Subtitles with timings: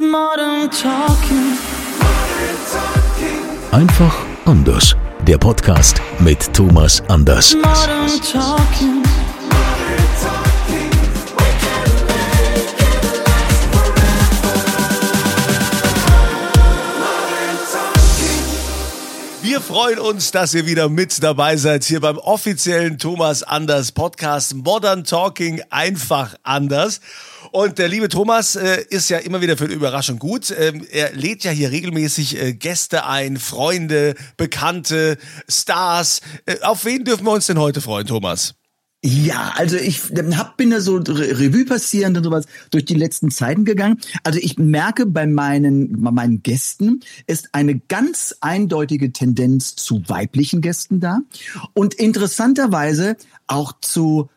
[0.00, 1.58] Modern Talking.
[3.72, 4.94] Einfach anders.
[5.26, 7.56] Der Podcast mit Thomas Anders.
[7.56, 9.02] Modern Talking.
[19.42, 24.54] Wir freuen uns, dass ihr wieder mit dabei seid hier beim offiziellen Thomas Anders Podcast
[24.54, 27.00] Modern Talking einfach anders.
[27.52, 30.54] Und der liebe Thomas äh, ist ja immer wieder für eine Überraschung gut.
[30.56, 35.18] Ähm, er lädt ja hier regelmäßig äh, Gäste ein, Freunde, Bekannte,
[35.48, 36.20] Stars.
[36.46, 38.54] Äh, auf wen dürfen wir uns denn heute freuen, Thomas?
[39.04, 40.00] Ja, also ich
[40.36, 44.00] hab, bin da so Re- Revue passierend und sowas durch die letzten Zeiten gegangen.
[44.24, 50.62] Also ich merke bei meinen, bei meinen Gästen ist eine ganz eindeutige Tendenz zu weiblichen
[50.62, 51.20] Gästen da
[51.74, 54.30] und interessanterweise auch zu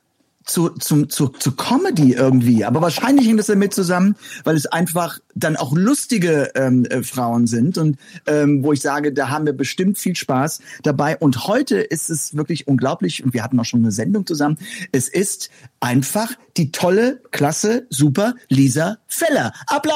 [0.45, 2.65] zu, zu, zu, zu Comedy irgendwie.
[2.65, 7.47] Aber wahrscheinlich hängt das damit zusammen, weil es einfach dann auch lustige ähm, äh, Frauen
[7.47, 11.17] sind und ähm, wo ich sage, da haben wir bestimmt viel Spaß dabei.
[11.17, 14.57] Und heute ist es wirklich unglaublich und wir hatten auch schon eine Sendung zusammen.
[14.91, 19.53] Es ist einfach die tolle, klasse, super Lisa Feller.
[19.67, 19.95] Applaus!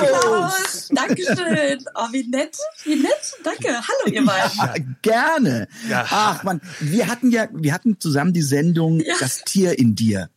[0.00, 0.88] Applaus!
[0.92, 1.84] Dankeschön.
[1.94, 3.34] Oh, wie nett, wie nett.
[3.42, 3.68] Danke.
[3.68, 4.56] Hallo, ihr beiden.
[4.56, 5.68] Ja, gerne.
[5.88, 6.06] Ja.
[6.10, 9.14] Ach man, wir hatten ja, wir hatten zusammen die Sendung Ja.
[9.20, 10.30] Das Tier in dir.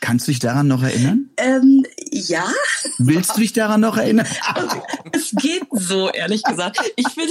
[0.00, 1.30] Kannst du dich daran noch erinnern?
[1.36, 2.50] Ähm, ja,
[2.98, 4.26] Willst du dich daran noch erinnern?
[5.12, 6.80] es geht so, ehrlich gesagt.
[6.96, 7.28] Ich bin,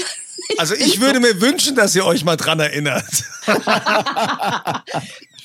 [0.58, 3.06] Also ich würde mir wünschen, dass ihr euch mal dran erinnert.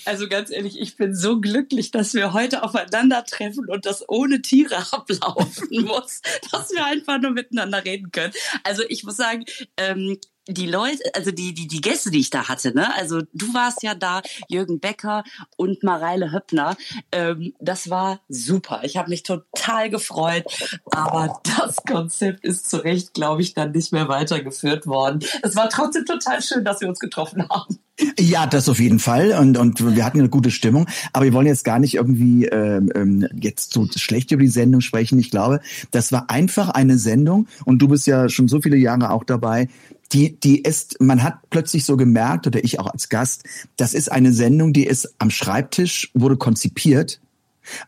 [0.04, 4.76] also ganz ehrlich, ich bin so glücklich, dass wir heute aufeinandertreffen und das ohne Tiere
[4.92, 6.20] ablaufen muss,
[6.52, 8.32] dass wir einfach nur miteinander reden können.
[8.64, 9.44] Also ich muss sagen,
[9.76, 10.18] ähm,
[10.48, 13.82] die Leute, also die, die, die Gäste, die ich da hatte, ne, also du warst
[13.82, 15.24] ja da, Jürgen Becker
[15.56, 16.76] und Mareile Höppner,
[17.12, 18.80] ähm, das war super.
[18.84, 20.44] Ich habe mich total gefreut,
[20.90, 25.20] aber das Konzept ist zu Recht, glaube ich, dann nicht mehr weitergeführt worden.
[25.42, 27.78] Es war trotzdem total schön, dass wir uns getroffen haben.
[28.18, 29.32] Ja, das auf jeden Fall.
[29.38, 30.86] Und, und wir hatten eine gute Stimmung.
[31.12, 34.80] Aber wir wollen jetzt gar nicht irgendwie ähm, ähm, jetzt so schlecht über die Sendung
[34.80, 35.18] sprechen.
[35.20, 35.60] Ich glaube,
[35.92, 37.46] das war einfach eine Sendung.
[37.64, 39.68] Und du bist ja schon so viele Jahre auch dabei.
[40.12, 43.44] Die, die ist, man hat plötzlich so gemerkt, oder ich auch als Gast,
[43.76, 47.20] das ist eine Sendung, die ist am Schreibtisch, wurde konzipiert,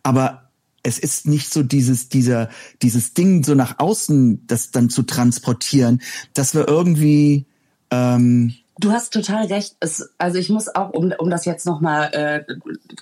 [0.02, 0.50] aber
[0.82, 2.48] es ist nicht so dieses, dieser,
[2.80, 6.00] dieses Ding so nach außen, das dann zu transportieren,
[6.32, 7.44] dass wir irgendwie,
[7.90, 9.76] ähm, Du hast total recht.
[9.80, 12.44] Es, also ich muss auch, um, um das jetzt nochmal äh,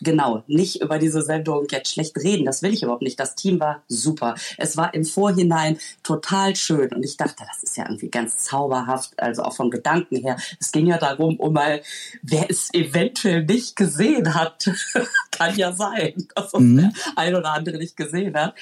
[0.01, 2.45] genau, nicht über diese Sendung jetzt schlecht reden.
[2.45, 3.19] Das will ich überhaupt nicht.
[3.19, 4.37] Das Team war super.
[4.57, 6.93] Es war im Vorhinein total schön.
[6.93, 10.37] Und ich dachte, das ist ja irgendwie ganz zauberhaft, also auch vom Gedanken her.
[10.61, 11.81] Es ging ja darum, um mal,
[12.23, 14.71] wer es eventuell nicht gesehen hat.
[15.31, 18.55] Kann ja sein, dass es der ein oder andere nicht gesehen hat.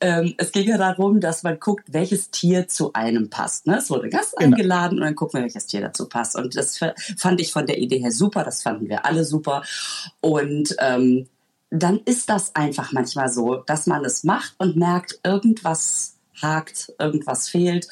[0.00, 3.66] Ähm, es ging ja darum, dass man guckt, welches Tier zu einem passt.
[3.66, 3.76] Ne?
[3.76, 4.56] Es wurde Gast Genau.
[4.56, 6.34] eingeladen und dann gucken wir, welches Tier dazu passt.
[6.36, 6.78] Und das
[7.16, 9.62] fand ich von der Idee her super, das fanden wir alle super.
[10.20, 11.28] Und ähm,
[11.70, 17.48] dann ist das einfach manchmal so, dass man es macht und merkt, irgendwas hakt, irgendwas
[17.48, 17.88] fehlt.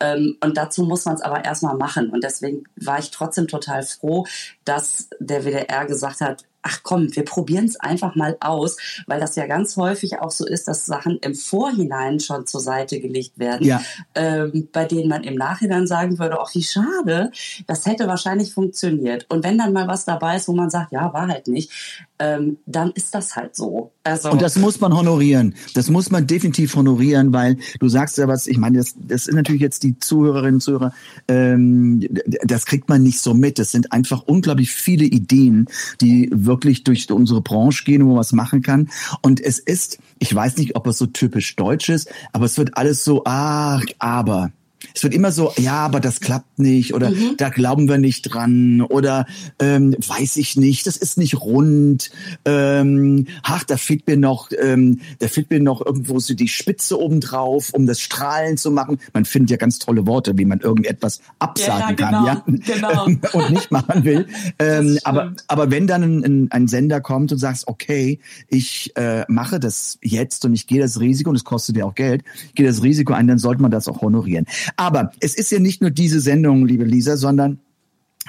[0.00, 2.10] Ähm, und dazu muss man es aber erstmal machen.
[2.10, 4.26] Und deswegen war ich trotzdem total froh,
[4.64, 9.36] dass der WDR gesagt hat, ach komm, wir probieren es einfach mal aus, weil das
[9.36, 13.66] ja ganz häufig auch so ist, dass Sachen im Vorhinein schon zur Seite gelegt werden,
[13.66, 13.80] Ja.
[14.16, 17.30] ähm, bei denen man im Nachhinein sagen würde, ach wie schade,
[17.68, 19.26] das hätte wahrscheinlich funktioniert.
[19.28, 21.70] Und wenn dann mal was dabei ist, wo man sagt, ja, war halt nicht,
[22.18, 23.92] ähm, dann ist das halt so.
[24.04, 25.54] Also, Und das muss man honorieren.
[25.74, 29.34] Das muss man definitiv honorieren, weil du sagst ja was, ich meine, das, das sind
[29.34, 30.92] natürlich jetzt die Zuhörerinnen und Zuhörer,
[31.28, 32.06] ähm,
[32.44, 33.58] das kriegt man nicht so mit.
[33.58, 35.66] Das sind einfach unglaublich viele Ideen,
[36.00, 38.88] die wirklich durch unsere Branche gehen, wo man was machen kann.
[39.22, 42.76] Und es ist, ich weiß nicht, ob es so typisch deutsch ist, aber es wird
[42.76, 44.52] alles so, ach, aber.
[44.94, 48.82] Es wird immer so, ja, aber das klappt nicht oder da glauben wir nicht dran
[48.82, 49.26] oder
[49.58, 52.10] ähm, weiß ich nicht, das ist nicht rund.
[52.44, 57.00] Ähm, ach, da fehlt mir noch, ähm, da fehlt mir noch irgendwo so die Spitze
[57.00, 58.98] obendrauf, um das Strahlen zu machen.
[59.12, 63.04] Man findet ja ganz tolle Worte, wie man irgendetwas absagen Ja, ja, kann, genau, ja,
[63.06, 63.38] genau.
[63.38, 64.26] und nicht machen will.
[64.58, 69.24] Ähm, aber aber wenn dann ein, ein, ein Sender kommt und sagst, okay, ich äh,
[69.28, 72.54] mache das jetzt und ich gehe das Risiko, und es kostet ja auch Geld, ich
[72.54, 74.46] gehe das Risiko ein, dann sollte man das auch honorieren.
[74.76, 77.60] Aber es ist ja nicht nur diese Sendung, liebe Lisa, sondern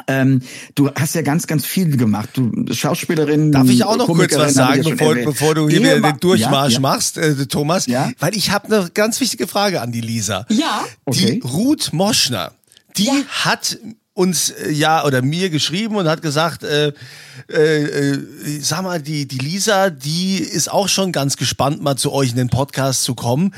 [0.07, 0.41] ähm,
[0.75, 2.29] du hast ja ganz, ganz viel gemacht.
[2.33, 3.51] Du Schauspielerin.
[3.51, 6.77] Darf ich auch noch kurz was sagen, bevor, bevor du hier wieder den Durchmarsch ja,
[6.77, 6.81] ja.
[6.81, 7.87] machst, äh, Thomas?
[7.87, 8.11] Ja.
[8.19, 10.45] Weil ich habe eine ganz wichtige Frage an die Lisa.
[10.49, 10.85] Ja.
[11.05, 11.39] Okay.
[11.43, 12.51] Die Ruth Moschner,
[12.97, 13.79] die hat
[14.17, 16.91] uns äh, ja oder mir geschrieben und hat gesagt, äh,
[17.49, 22.11] äh, äh, sag mal, die, die Lisa, die ist auch schon ganz gespannt, mal zu
[22.11, 23.53] euch in den Podcast zu kommen.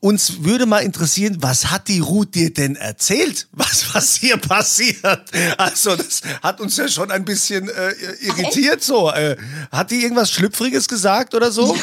[0.00, 5.24] Uns würde mal interessieren, was hat die Ruth dir denn erzählt, was, was hier passiert?
[5.56, 9.10] Also, das hat uns ja schon ein bisschen äh, irritiert so.
[9.10, 9.36] Äh,
[9.72, 11.74] hat die irgendwas Schlüpfriges gesagt oder so?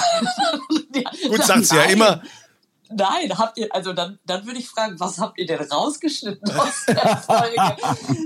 [1.27, 2.21] Gut, sagt sie ja immer.
[2.93, 6.85] Nein, habt ihr, also dann, dann würde ich fragen, was habt ihr denn rausgeschnitten aus
[6.88, 7.77] der Folge?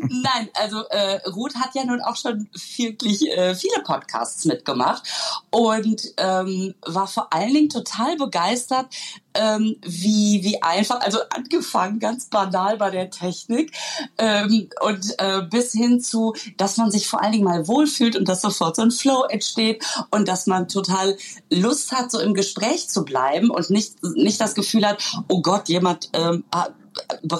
[0.10, 5.04] Nein, also äh, Ruth hat ja nun auch schon wirklich äh, viele Podcasts mitgemacht
[5.52, 8.88] und ähm, war vor allen Dingen total begeistert,
[9.36, 13.72] ähm, wie, wie einfach, also angefangen ganz banal bei der Technik
[14.18, 18.28] ähm, und äh, bis hin zu, dass man sich vor allen Dingen mal wohlfühlt und
[18.28, 21.18] dass sofort so ein Flow entsteht und dass man total
[21.50, 25.70] Lust hat, so im Gespräch zu bleiben und nicht, nicht das Gefühl hat, oh Gott,
[25.70, 26.44] jemand ähm,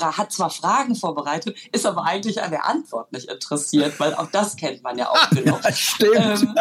[0.02, 4.56] hat zwar Fragen vorbereitet, ist aber eigentlich an der Antwort nicht interessiert, weil auch das
[4.56, 5.60] kennt man ja auch genug.
[5.74, 6.16] Stimmt.
[6.18, 6.56] Ähm,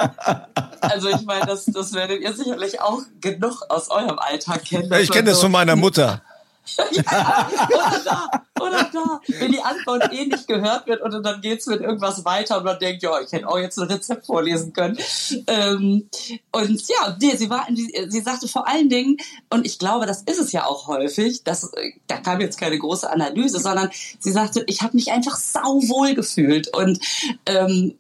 [0.81, 4.91] also ich meine, das, das werdet ihr sicherlich auch genug aus eurem Alltag kennen.
[4.91, 6.23] Ja, ich kenne das so- von meiner Mutter.
[6.67, 8.31] Ja, oder da,
[8.61, 9.21] oder da.
[9.39, 12.79] Wenn die Antwort eh nicht gehört wird und dann geht's mit irgendwas weiter und man
[12.79, 14.99] denkt, ja, ich hätte auch jetzt ein Rezept vorlesen können.
[15.47, 16.09] Ähm,
[16.53, 19.17] und ja, nee, sie war, sie sagte vor allen Dingen,
[19.51, 21.71] und ich glaube, das ist es ja auch häufig, dass,
[22.07, 26.75] da kam jetzt keine große Analyse, sondern sie sagte, ich habe mich einfach sauwohl gefühlt
[26.75, 26.99] und
[27.47, 27.95] ähm,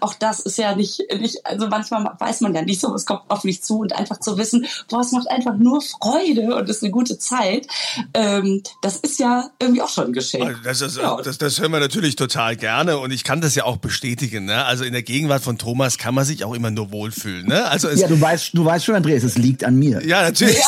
[0.00, 3.20] auch das ist ja nicht, nicht, also manchmal weiß man ja nicht so, es kommt
[3.28, 6.82] auf mich zu und einfach zu wissen, boah, es macht einfach nur Freude und ist
[6.82, 7.66] eine gute Zeit,
[8.14, 10.44] ähm, das ist ja irgendwie auch schon ein Geschenk.
[10.44, 11.20] Also Das, ist, Ja.
[11.22, 14.46] das, das hören wir natürlich total gerne und ich kann das ja auch bestätigen.
[14.46, 14.64] Ne?
[14.64, 17.46] Also in der Gegenwart von Thomas kann man sich auch immer nur wohlfühlen.
[17.46, 17.64] Ne?
[17.66, 20.04] Also es, Ja, du weißt, du weißt schon, Andreas, es liegt an mir.
[20.06, 20.58] ja, natürlich.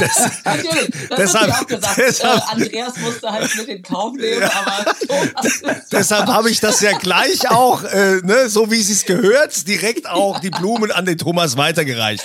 [0.00, 1.98] Das, Natürlich, das deshalb- auch gesagt.
[1.98, 6.80] deshalb- äh, Andreas musste halt mit in Kauf nehmen, aber Thomas deshalb habe ich das
[6.80, 11.04] ja gleich auch, äh, ne, so wie es sich gehört, direkt auch die Blumen an
[11.04, 12.22] den Thomas weitergereicht.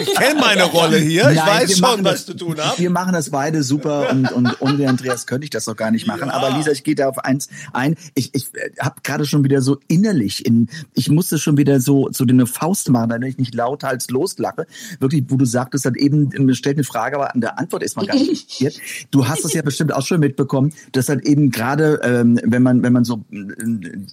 [0.00, 1.28] Ich kenne meine Rolle hier.
[1.30, 2.78] Ich Nein, weiß schon, was das- zu tun habe.
[2.78, 5.90] Wir machen das beide super und, und ohne den Andreas könnte ich das doch gar
[5.90, 6.30] nicht machen.
[6.30, 7.96] Aber Lisa, ich gehe da auf eins ein.
[8.14, 8.48] Ich, ich
[8.80, 12.88] habe gerade schon wieder so innerlich in, ich musste schon wieder so so eine Faust
[12.90, 14.66] machen, damit ich nicht lauthals loslache.
[15.00, 18.06] Wirklich, wo du sagtest, hat eben stellt eine Frage, aber an der Antwort ist man
[18.06, 18.76] gar nicht interessiert.
[19.10, 22.82] Du hast es ja bestimmt auch schon mitbekommen, dass halt eben gerade, ähm, wenn man
[22.82, 23.38] wenn man so äh,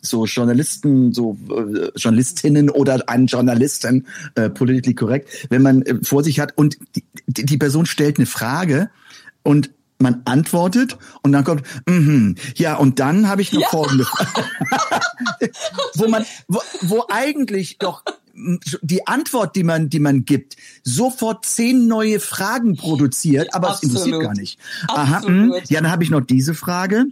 [0.02, 6.24] so Journalisten, so äh, Journalistinnen oder einen Journalisten, äh, politically korrekt, wenn man äh, vor
[6.24, 6.78] sich hat und
[7.28, 8.90] die, die Person stellt eine Frage
[9.44, 14.46] und man antwortet und dann kommt, mhm, ja, und dann habe ich noch folgende Frage.
[15.96, 18.04] wo man, wo, wo eigentlich doch
[18.82, 24.22] die Antwort, die man, die man gibt, sofort zehn neue Fragen produziert, aber es interessiert
[24.22, 24.60] gar nicht.
[24.88, 27.06] Aha, mh, ja, dann habe ich noch diese Frage.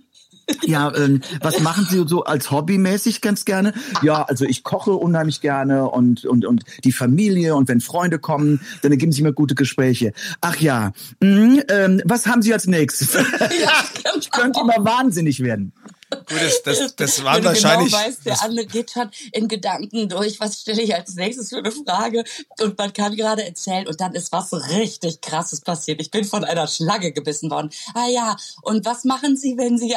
[0.64, 3.74] Ja, ähm, was machen Sie so als hobbymäßig ganz gerne?
[4.02, 8.62] Ja, also ich koche unheimlich gerne und und und die Familie und wenn Freunde kommen,
[8.82, 10.14] dann ergeben sich immer gute Gespräche.
[10.42, 10.92] Ach ja,
[11.22, 13.16] mh, ähm, was haben Sie als nächstes?
[14.20, 15.74] ich könnte immer wahnsinnig werden.
[16.10, 17.92] Gut, das, das, das waren Wenn du wahrscheinlich.
[17.92, 21.58] Genau weiß, der andere geht schon in Gedanken durch, was stelle ich als nächstes für
[21.58, 22.24] eine Frage
[22.60, 26.02] und man kann gerade erzählen und dann ist was richtig krasses passiert.
[26.02, 27.70] Ich bin von einer Schlange gebissen worden.
[27.94, 29.90] Ah ja, und was machen Sie, wenn Sie,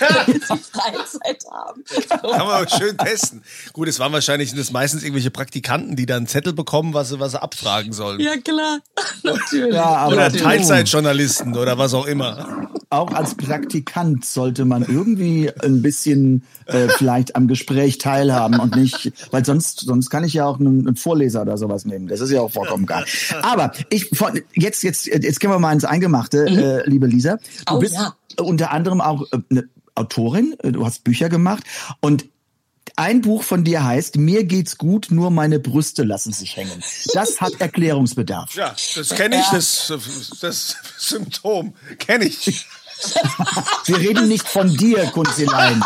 [0.26, 1.84] wenn Sie Freizeit haben?
[1.86, 2.28] So.
[2.30, 3.42] Kann man auch schön testen.
[3.72, 7.10] Gut, es waren wahrscheinlich sind es meistens irgendwelche Praktikanten, die dann einen Zettel bekommen, was
[7.10, 8.20] sie, was sie abfragen sollen.
[8.20, 8.80] Ja klar,
[9.22, 9.74] natürlich.
[9.74, 12.70] Ja, aber Oder Teilzeitjournalisten oder was auch immer.
[12.90, 19.12] Auch als Praktikant sollte man irgendwie ein bisschen äh, vielleicht am Gespräch teilhaben und nicht,
[19.30, 22.06] weil sonst sonst kann ich ja auch einen, einen Vorleser oder sowas nehmen.
[22.08, 23.04] Das ist ja auch vollkommen geil.
[23.42, 27.36] Aber ich von, jetzt jetzt jetzt gehen wir mal ins Eingemachte, äh, liebe Lisa.
[27.66, 28.14] Du Oh, bist ja.
[28.40, 30.54] unter anderem auch äh, eine Autorin.
[30.62, 31.64] äh, Du hast Bücher gemacht
[32.00, 32.26] und
[32.96, 36.82] ein Buch von dir heißt Mir geht's gut, nur meine Brüste lassen sich hängen.
[37.14, 38.54] Das hat Erklärungsbedarf.
[38.54, 39.92] Ja, das kenne ich, das,
[40.40, 42.66] das Symptom kenne ich.
[43.86, 45.82] Wir reden nicht von dir, Kunzilein.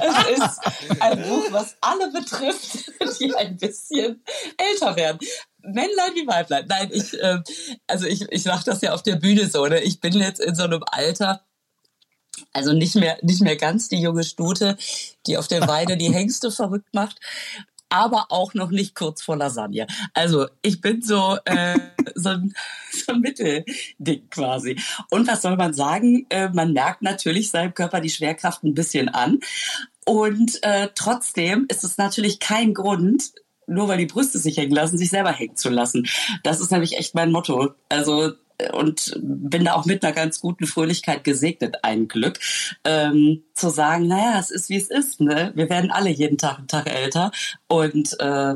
[0.00, 4.22] es ist ein Buch, was alle betrifft, die ein bisschen
[4.56, 5.18] älter werden.
[5.62, 6.66] Männlein wie Weiblein.
[6.68, 7.38] Nein, ich, äh,
[7.86, 9.66] also ich, ich mache das ja auf der Bühne so.
[9.66, 9.80] Ne?
[9.80, 11.44] Ich bin jetzt in so einem Alter,
[12.52, 14.76] also nicht mehr, nicht mehr ganz die junge Stute,
[15.26, 17.20] die auf der Weide die Hengste verrückt macht,
[17.92, 19.86] aber auch noch nicht kurz vor Lasagne.
[20.14, 21.78] Also ich bin so, äh,
[22.14, 22.54] so, ein,
[22.90, 24.80] so ein Mittelding quasi.
[25.10, 26.26] Und was soll man sagen?
[26.30, 29.40] Äh, man merkt natürlich seinem Körper die Schwerkraft ein bisschen an.
[30.06, 33.32] Und äh, trotzdem ist es natürlich kein Grund,
[33.66, 36.08] nur weil die Brüste sich hängen lassen, sich selber hängen zu lassen.
[36.42, 37.74] Das ist nämlich echt mein Motto.
[37.88, 38.32] Also
[38.72, 42.38] und bin da auch mit einer ganz guten Fröhlichkeit gesegnet, ein Glück,
[42.84, 45.20] ähm, zu sagen, naja, es ist wie es ist.
[45.20, 45.52] Ne?
[45.54, 47.32] Wir werden alle jeden Tag einen Tag älter
[47.68, 48.54] und äh,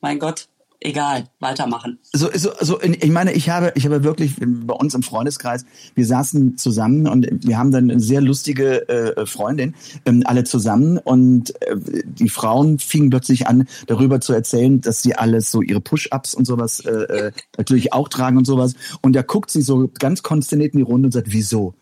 [0.00, 0.48] mein Gott,
[0.84, 1.98] egal, weitermachen.
[2.12, 5.64] So, so, so, ich meine, ich habe, ich habe wirklich bei uns im Freundeskreis,
[5.94, 9.74] wir saßen zusammen und wir haben dann eine sehr lustige äh, Freundin,
[10.04, 15.14] ähm, alle zusammen und äh, die Frauen fingen plötzlich an, darüber zu erzählen, dass sie
[15.14, 18.74] alles so ihre Push-Ups und sowas äh, äh, natürlich auch tragen und sowas.
[19.00, 21.74] Und da guckt sie so ganz konsterniert in die Runde und sagt, wieso?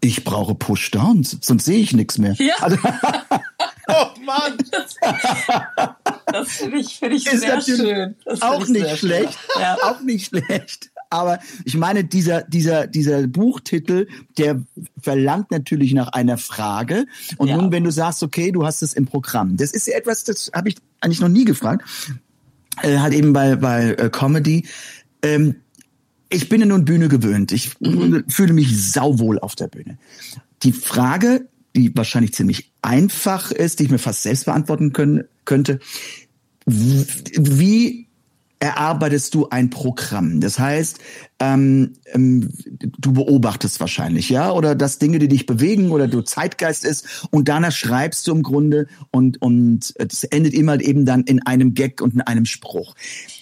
[0.00, 2.34] Ich brauche Push-Downs, sonst sehe ich nichts mehr.
[2.34, 2.54] Ja.
[2.60, 2.76] Also,
[3.88, 4.58] oh Mann!
[6.26, 8.16] Das finde ich, find ich sehr schön.
[8.40, 9.38] Auch nicht schlecht.
[9.58, 9.76] Ja.
[9.82, 10.90] Auch nicht schlecht.
[11.10, 14.62] Aber ich meine, dieser, dieser, dieser Buchtitel, der
[15.00, 17.06] verlangt natürlich nach einer Frage.
[17.36, 17.56] Und ja.
[17.56, 19.56] nun, wenn du sagst, okay, du hast es im Programm.
[19.56, 21.84] Das ist etwas, das habe ich eigentlich noch nie gefragt.
[22.82, 24.66] Äh, halt eben bei, bei äh, Comedy.
[25.22, 25.56] Ähm,
[26.30, 27.52] ich bin ja nun Bühne gewöhnt.
[27.52, 28.24] Ich mhm.
[28.28, 29.98] fühle mich sauwohl auf der Bühne.
[30.64, 35.80] Die Frage, die wahrscheinlich ziemlich einfach ist, die ich mir fast selbst beantworten können, könnte,
[36.66, 38.08] wie
[38.60, 40.40] erarbeitest du ein Programm?
[40.40, 40.98] Das heißt,
[41.40, 42.50] ähm, ähm,
[42.80, 47.48] du beobachtest wahrscheinlich, ja, oder dass Dinge, die dich bewegen oder du Zeitgeist ist und
[47.48, 52.00] danach schreibst du im Grunde und und es endet immer eben dann in einem Gag
[52.00, 52.94] und in einem Spruch.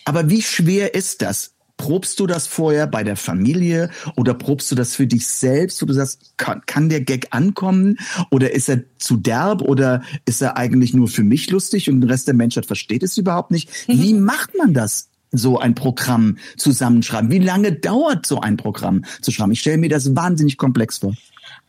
[0.04, 1.54] Aber wie schwer ist das?
[1.82, 5.86] Probst du das vorher bei der Familie oder probst du das für dich selbst, wo
[5.86, 7.98] du sagst, kann, kann der Gag ankommen
[8.30, 12.10] oder ist er zu derb oder ist er eigentlich nur für mich lustig und der
[12.10, 13.68] Rest der Menschheit versteht es überhaupt nicht?
[13.88, 14.00] Mhm.
[14.00, 15.08] Wie macht man das?
[15.34, 17.30] so ein Programm zusammenschreiben?
[17.30, 19.52] Wie lange dauert so ein Programm zu schreiben?
[19.52, 21.14] Ich stelle mir das wahnsinnig komplex vor.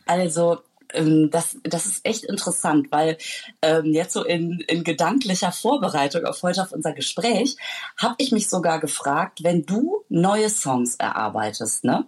[0.06, 0.60] Also
[0.94, 3.18] ähm, das, das ist echt interessant, weil
[3.62, 7.58] ähm, jetzt so in, in gedanklicher Vorbereitung auf heute auf unser Gespräch
[7.98, 12.06] habe ich mich sogar gefragt, wenn du neue Songs erarbeitest, ne?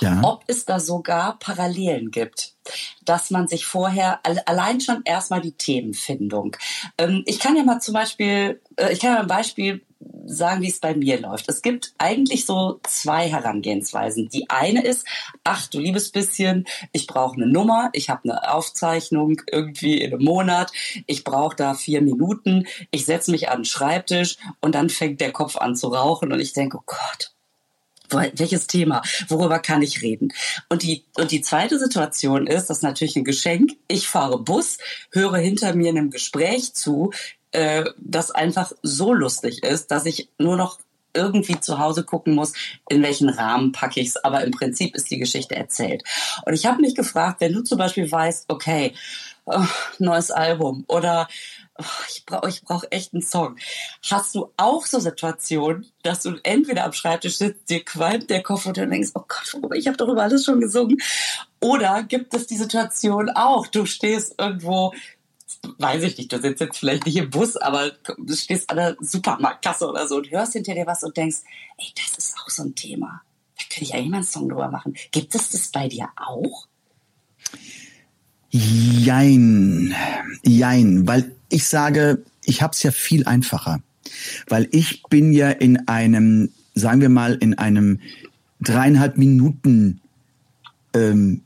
[0.00, 0.20] Ja.
[0.24, 2.54] Ob es da sogar Parallelen gibt,
[3.04, 6.56] dass man sich vorher allein schon erstmal die Themenfindung.
[6.98, 9.82] Ähm, ich kann ja mal zum Beispiel, äh, ich kann ja mal ein Beispiel
[10.24, 11.48] sagen, wie es bei mir läuft.
[11.48, 14.28] Es gibt eigentlich so zwei Herangehensweisen.
[14.28, 15.06] Die eine ist,
[15.44, 20.24] ach du liebes bisschen, ich brauche eine Nummer, ich habe eine Aufzeichnung irgendwie in einem
[20.24, 20.72] Monat,
[21.06, 25.32] ich brauche da vier Minuten, ich setze mich an den Schreibtisch und dann fängt der
[25.32, 27.34] Kopf an zu rauchen und ich denke, oh Gott,
[28.12, 30.32] welches Thema, worüber kann ich reden?
[30.68, 33.72] Und die, und die zweite Situation ist, das ist natürlich ein Geschenk.
[33.88, 34.78] Ich fahre Bus,
[35.10, 37.12] höre hinter mir einem Gespräch zu,
[37.52, 40.78] äh, das einfach so lustig ist, dass ich nur noch
[41.12, 42.52] irgendwie zu Hause gucken muss,
[42.88, 44.16] in welchen Rahmen packe ich es.
[44.16, 46.04] Aber im Prinzip ist die Geschichte erzählt.
[46.46, 48.94] Und ich habe mich gefragt, wenn du zum Beispiel weißt, okay,
[49.52, 49.66] oh,
[49.98, 51.28] neues Album oder
[51.78, 53.56] oh, ich brauche ich brauch echt einen Song.
[54.08, 58.66] Hast du auch so Situationen, dass du entweder am Schreibtisch sitzt, dir qualmt der Kopf
[58.66, 61.00] und du denkst, oh Gott, ich habe darüber alles schon gesungen.
[61.60, 64.92] Oder gibt es die Situation auch, du stehst irgendwo
[65.78, 68.96] weiß ich nicht, du sitzt jetzt vielleicht nicht im Bus, aber du stehst an der
[69.00, 71.38] Supermarktkasse oder so und hörst hinter dir was und denkst,
[71.76, 73.22] ey, das ist auch so ein Thema.
[73.58, 74.96] Da könnte ich eigentlich mal einen Song drüber machen.
[75.10, 76.66] Gibt es das bei dir auch?
[78.50, 79.94] Jein,
[80.44, 83.80] jein, weil ich sage, ich habe es ja viel einfacher,
[84.48, 88.00] weil ich bin ja in einem, sagen wir mal, in einem
[88.60, 90.00] dreieinhalb Minuten
[90.94, 91.42] ähm,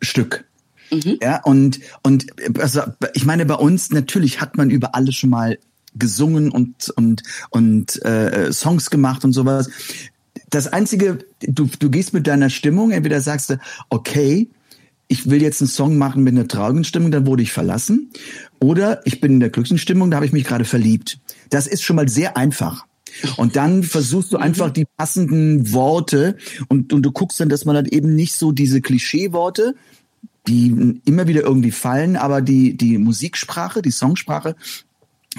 [0.00, 0.44] Stück.
[0.90, 1.18] Mhm.
[1.20, 2.26] Ja, und, und
[2.58, 2.82] also,
[3.14, 5.58] ich meine, bei uns natürlich hat man über alles schon mal
[5.94, 9.68] gesungen und, und, und äh, Songs gemacht und sowas.
[10.50, 13.58] Das Einzige, du, du gehst mit deiner Stimmung, entweder sagst du,
[13.90, 14.48] okay,
[15.08, 18.10] ich will jetzt einen Song machen mit einer traurigen Stimmung, dann wurde ich verlassen.
[18.60, 21.18] Oder ich bin in der glücklichen Stimmung, da habe ich mich gerade verliebt.
[21.50, 22.86] Das ist schon mal sehr einfach.
[23.36, 24.42] Und dann versuchst du mhm.
[24.42, 26.36] einfach die passenden Worte
[26.68, 29.74] und, und du guckst dann, dass man dann eben nicht so diese Klischeeworte,
[30.46, 34.56] die immer wieder irgendwie fallen, aber die, die Musiksprache, die Songsprache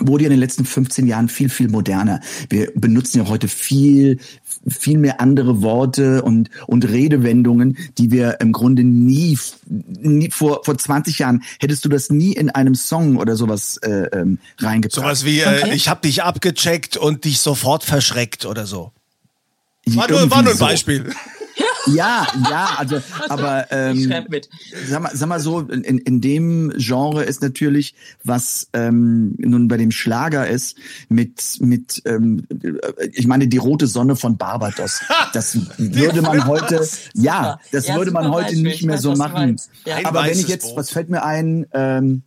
[0.01, 2.19] wurde ja in den letzten 15 Jahren viel, viel moderner.
[2.49, 4.19] Wir benutzen ja heute viel,
[4.67, 9.37] viel mehr andere Worte und, und Redewendungen, die wir im Grunde nie,
[9.67, 14.07] nie vor, vor 20 Jahren hättest du das nie in einem Song oder sowas äh,
[14.13, 14.95] ähm, reingebracht.
[14.95, 18.91] Sowas wie, äh, ich hab dich abgecheckt und dich sofort verschreckt oder so.
[19.85, 20.65] War nur, war nur ein so.
[20.65, 21.13] Beispiel.
[21.93, 24.49] Ja, ja, also, aber Ich ähm, schreib mit.
[24.87, 29.77] sag mal, sag mal so, in, in dem Genre ist natürlich, was ähm, nun bei
[29.77, 30.77] dem Schlager ist,
[31.09, 32.45] mit, mit ähm,
[33.13, 35.01] ich meine, die rote Sonne von Barbados.
[35.33, 38.63] Das würde man heute, ja, das Ja, würde man heute Beispiel.
[38.63, 39.59] nicht Ich mehr weiß, so machen.
[39.85, 39.97] Ja.
[40.05, 40.77] Aber wenn ich jetzt, Boot.
[40.77, 42.23] was fällt mir ein, ähm,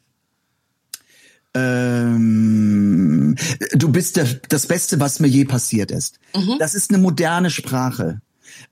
[1.55, 3.37] ähm,
[3.75, 6.19] du bist der, das Beste, was mir je passiert ist.
[6.35, 6.57] Mhm.
[6.59, 8.21] Das ist eine moderne Sprache.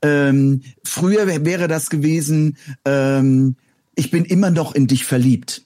[0.02, 3.56] Ähm, früher wär- wäre das gewesen, ähm,
[3.94, 5.62] ich bin immer noch in dich verliebt.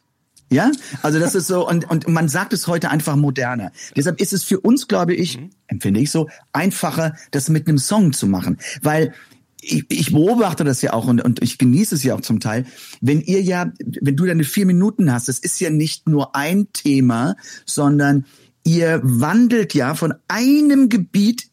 [0.51, 0.71] Ja,
[1.03, 3.73] also das ist so und, und man sagt es heute einfach moderner.
[3.97, 8.13] Deshalb ist es für uns, glaube ich, empfinde ich so, einfacher, das mit einem Song
[8.13, 9.15] zu machen, weil
[9.61, 12.67] ich, ich beobachte das ja auch und, und ich genieße es ja auch zum Teil.
[13.01, 16.69] Wenn ihr ja, wenn du deine vier Minuten hast, das ist ja nicht nur ein
[16.73, 18.27] Thema, sondern
[18.63, 21.49] ihr wandelt ja von einem Gebiet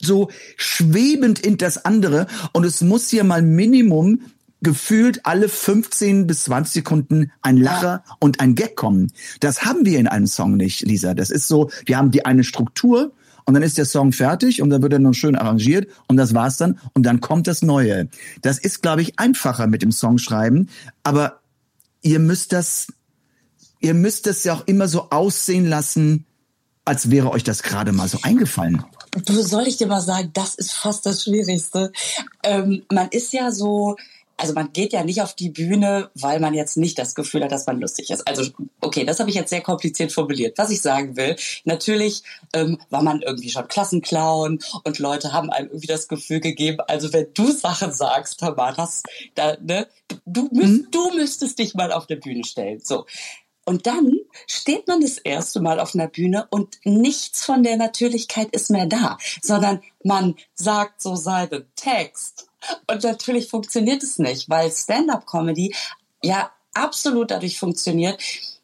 [0.00, 4.20] so schwebend in das andere und es muss ja mal Minimum
[4.60, 9.12] gefühlt alle 15 bis 20 Sekunden ein Lacher und ein Gag kommen.
[9.40, 11.14] Das haben wir in einem Song nicht, Lisa.
[11.14, 13.12] Das ist so, wir haben die eine Struktur
[13.44, 16.34] und dann ist der Song fertig und dann wird er noch schön arrangiert und das
[16.34, 18.08] war's dann und dann kommt das Neue.
[18.42, 20.68] Das ist, glaube ich, einfacher mit dem Songschreiben,
[21.02, 21.40] aber
[22.02, 22.88] ihr müsst das,
[23.80, 26.26] ihr müsst das ja auch immer so aussehen lassen,
[26.84, 28.84] als wäre euch das gerade mal so eingefallen.
[29.24, 31.92] Du soll ich dir mal sagen, das ist fast das Schwierigste.
[32.42, 33.96] Ähm, man ist ja so,
[34.38, 37.52] also man geht ja nicht auf die Bühne, weil man jetzt nicht das Gefühl hat,
[37.52, 38.26] dass man lustig ist.
[38.26, 38.50] Also
[38.80, 40.56] okay, das habe ich jetzt sehr kompliziert formuliert.
[40.58, 42.22] Was ich sagen will, natürlich
[42.52, 47.12] ähm, war man irgendwie schon Klassenclown und Leute haben einem irgendwie das Gefühl gegeben, also
[47.12, 49.02] wenn du Sachen sagst, Tamaras,
[49.34, 49.88] da, ne,
[50.24, 52.80] du, müsst, du müsstest dich mal auf der Bühne stellen.
[52.82, 53.06] So.
[53.68, 54.14] Und dann
[54.46, 58.86] steht man das erste Mal auf einer Bühne und nichts von der Natürlichkeit ist mehr
[58.86, 62.48] da, sondern man sagt so seinen Text.
[62.90, 65.74] Und natürlich funktioniert es nicht, weil Stand-up-Comedy
[66.22, 68.18] ja absolut dadurch funktioniert,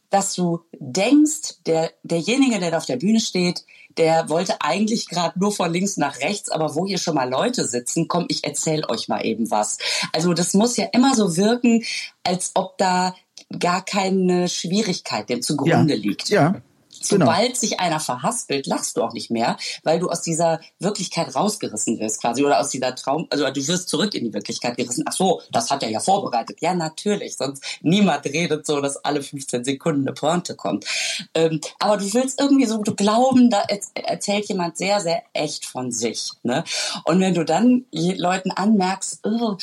[0.09, 3.63] dass du denkst, der, derjenige, der da auf der Bühne steht,
[3.99, 7.69] der wollte eigentlich gerade nur von links nach rechts, aber wo hier schon mal Leute
[7.69, 9.77] sitzen, komm, ich erzähl euch mal eben was.
[10.15, 11.85] Also das muss ja immer so wirken,
[12.23, 13.15] als ob da
[13.59, 16.29] gar keine Schwierigkeit dem zugrunde liegt.
[16.29, 16.61] Ja.
[17.09, 17.27] Genau.
[17.27, 21.99] Sobald sich einer verhaspelt, lachst du auch nicht mehr, weil du aus dieser Wirklichkeit rausgerissen
[21.99, 25.05] wirst quasi oder aus dieser Traum, also du wirst zurück in die Wirklichkeit gerissen.
[25.07, 26.59] Ach so, das hat er ja vorbereitet.
[26.61, 30.87] Ja, natürlich, sonst niemand redet so, dass alle 15 Sekunden eine Pointe kommt.
[31.35, 35.67] Ähm, aber du willst irgendwie so du glauben, da erz- erzählt jemand sehr, sehr echt
[35.67, 36.31] von sich.
[36.43, 36.65] Ne?
[37.05, 39.57] Und wenn du dann Leuten anmerkst, oh,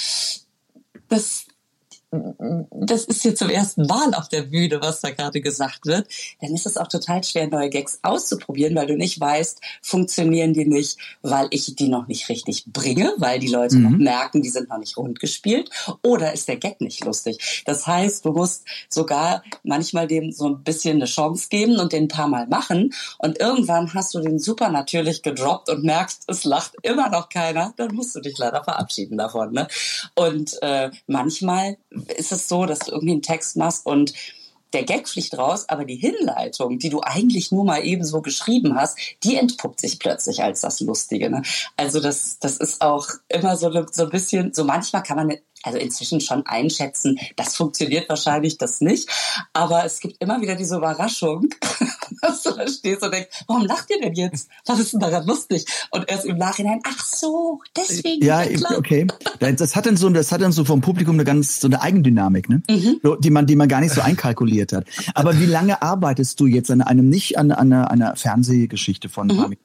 [1.07, 1.45] das
[2.11, 6.07] das ist hier zum ersten Mal auf der Bühne, was da gerade gesagt wird,
[6.41, 10.65] dann ist es auch total schwer, neue Gags auszuprobieren, weil du nicht weißt, funktionieren die
[10.65, 14.69] nicht, weil ich die noch nicht richtig bringe, weil die Leute noch merken, die sind
[14.69, 15.69] noch nicht rund gespielt,
[16.03, 17.63] oder ist der Gag nicht lustig.
[17.65, 22.03] Das heißt, du musst sogar manchmal dem so ein bisschen eine Chance geben und den
[22.03, 26.43] ein paar Mal machen und irgendwann hast du den super natürlich gedroppt und merkst, es
[26.43, 29.53] lacht immer noch keiner, dann musst du dich leider verabschieden davon.
[29.53, 29.67] Ne?
[30.15, 31.77] Und äh, manchmal
[32.17, 34.13] ist es so, dass du irgendwie einen Text machst und
[34.73, 38.75] der Gag fliegt raus, aber die Hinleitung, die du eigentlich nur mal eben so geschrieben
[38.75, 41.29] hast, die entpuppt sich plötzlich als das Lustige.
[41.29, 41.41] Ne?
[41.77, 45.77] Also das, das ist auch immer so, so ein bisschen, so manchmal kann man also
[45.77, 49.09] inzwischen schon einschätzen, das funktioniert wahrscheinlich das nicht,
[49.53, 51.49] aber es gibt immer wieder diese Überraschung,
[52.31, 54.49] dass du da stehst und denkst, warum lacht ihr denn jetzt?
[54.65, 55.65] Was ist denn daran lustig?
[55.91, 58.23] Und erst im Nachhinein, ach so, deswegen.
[58.25, 58.43] Ja,
[58.77, 59.07] okay.
[59.39, 62.49] Das hat dann so, das hat dann so vom Publikum eine ganz so eine Eigendynamik,
[62.49, 62.61] ne?
[62.69, 62.99] Mhm.
[63.19, 64.85] Die man, die man gar nicht so einkalkuliert hat.
[65.13, 69.27] Aber wie lange arbeitest du jetzt an einem nicht an, an einer, einer Fernsehgeschichte von
[69.27, 69.55] Mhm.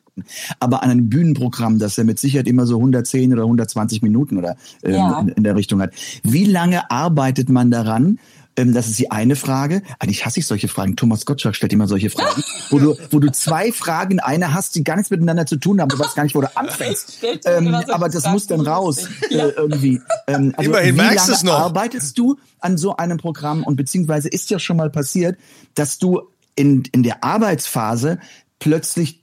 [0.61, 4.57] Aber an einem Bühnenprogramm, das ja mit Sicherheit immer so 110 oder 120 Minuten oder
[4.83, 5.21] ähm, Ja.
[5.21, 5.93] in, in der Richtung hat.
[6.23, 8.19] Wie lange arbeitet man daran?
[8.57, 9.83] Ähm, das ist die eine Frage.
[9.99, 10.97] Eigentlich hasse ich solche Fragen.
[10.97, 14.85] Thomas Gottschalk stellt immer solche Fragen, wo du, wo du zwei Fragen, eine hast, die
[14.85, 15.89] gar nichts miteinander zu tun haben.
[15.89, 17.19] Du weißt gar nicht, wo du anfängst.
[17.45, 20.01] Ähm, so aber das Fragen, muss dann raus äh, irgendwie.
[20.27, 21.59] Ähm, also Immerhin wie merkst lange du's noch.
[21.59, 25.39] arbeitest du an so einem Programm und beziehungsweise ist ja schon mal passiert,
[25.75, 26.23] dass du
[26.55, 28.19] in, in der Arbeitsphase
[28.59, 29.23] plötzlich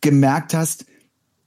[0.00, 0.84] gemerkt hast,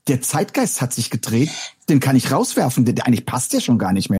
[0.08, 1.49] der Zeitgeist hat sich gedreht,
[1.89, 4.19] den kann ich rauswerfen, der, der eigentlich passt ja schon gar nicht mehr.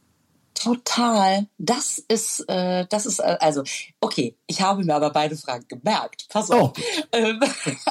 [0.53, 1.47] Total.
[1.57, 3.63] Das ist, äh, das ist, äh, also,
[3.99, 6.27] okay, ich habe mir aber beide Fragen gemerkt.
[6.29, 6.73] Pass auf.
[7.13, 7.39] Ähm,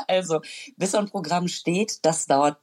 [0.09, 0.41] also,
[0.77, 2.57] bis so ein Programm steht, das dauert,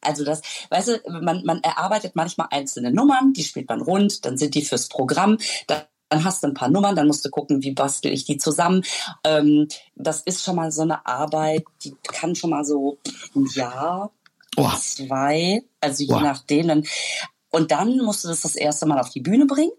[0.00, 4.38] also das, weißt du, man, man erarbeitet manchmal einzelne Nummern, die spielt man rund, dann
[4.38, 7.62] sind die fürs Programm, dann dann hast du ein paar Nummern, dann musst du gucken,
[7.64, 8.84] wie bastel ich die zusammen.
[9.24, 12.98] Ähm, das ist schon mal so eine Arbeit, die kann schon mal so
[13.34, 14.12] ein Jahr,
[14.56, 14.70] Oh.
[14.78, 16.20] zwei, also je Boah.
[16.22, 16.68] nachdem.
[16.68, 16.84] Dann,
[17.54, 19.70] und dann musst du das das erste Mal auf die Bühne bringen.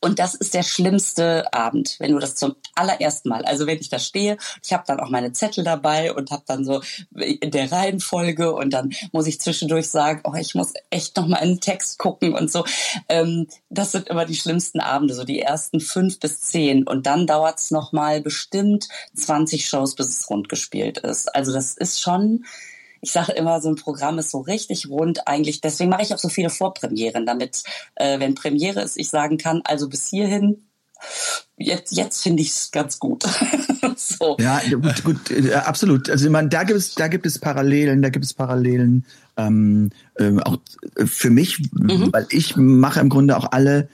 [0.00, 3.88] Und das ist der schlimmste Abend, wenn du das zum allerersten Mal, also wenn ich
[3.88, 7.72] da stehe, ich habe dann auch meine Zettel dabei und habe dann so in der
[7.72, 11.60] Reihenfolge und dann muss ich zwischendurch sagen, oh, ich muss echt noch mal in den
[11.60, 12.66] Text gucken und so.
[13.08, 17.26] Ähm, das sind immer die schlimmsten Abende, so die ersten fünf bis zehn und dann
[17.26, 21.34] dauert's noch mal bestimmt 20 Shows, bis es rund gespielt ist.
[21.34, 22.44] Also das ist schon
[23.04, 25.60] ich sage immer, so ein Programm ist so richtig rund eigentlich.
[25.60, 27.62] Deswegen mache ich auch so viele Vorpremieren, damit,
[27.96, 30.64] äh, wenn Premiere ist, ich sagen kann, also bis hierhin,
[31.58, 33.24] jetzt, jetzt finde ich es ganz gut.
[33.96, 34.38] so.
[34.40, 36.08] Ja, gut, gut, äh, absolut.
[36.08, 39.04] Also ich meine, da gibt es, da gibt es Parallelen, da gibt es Parallelen.
[39.36, 40.56] Ähm, ähm, auch
[41.04, 43.88] für mich, weil ich mache im Grunde auch alle,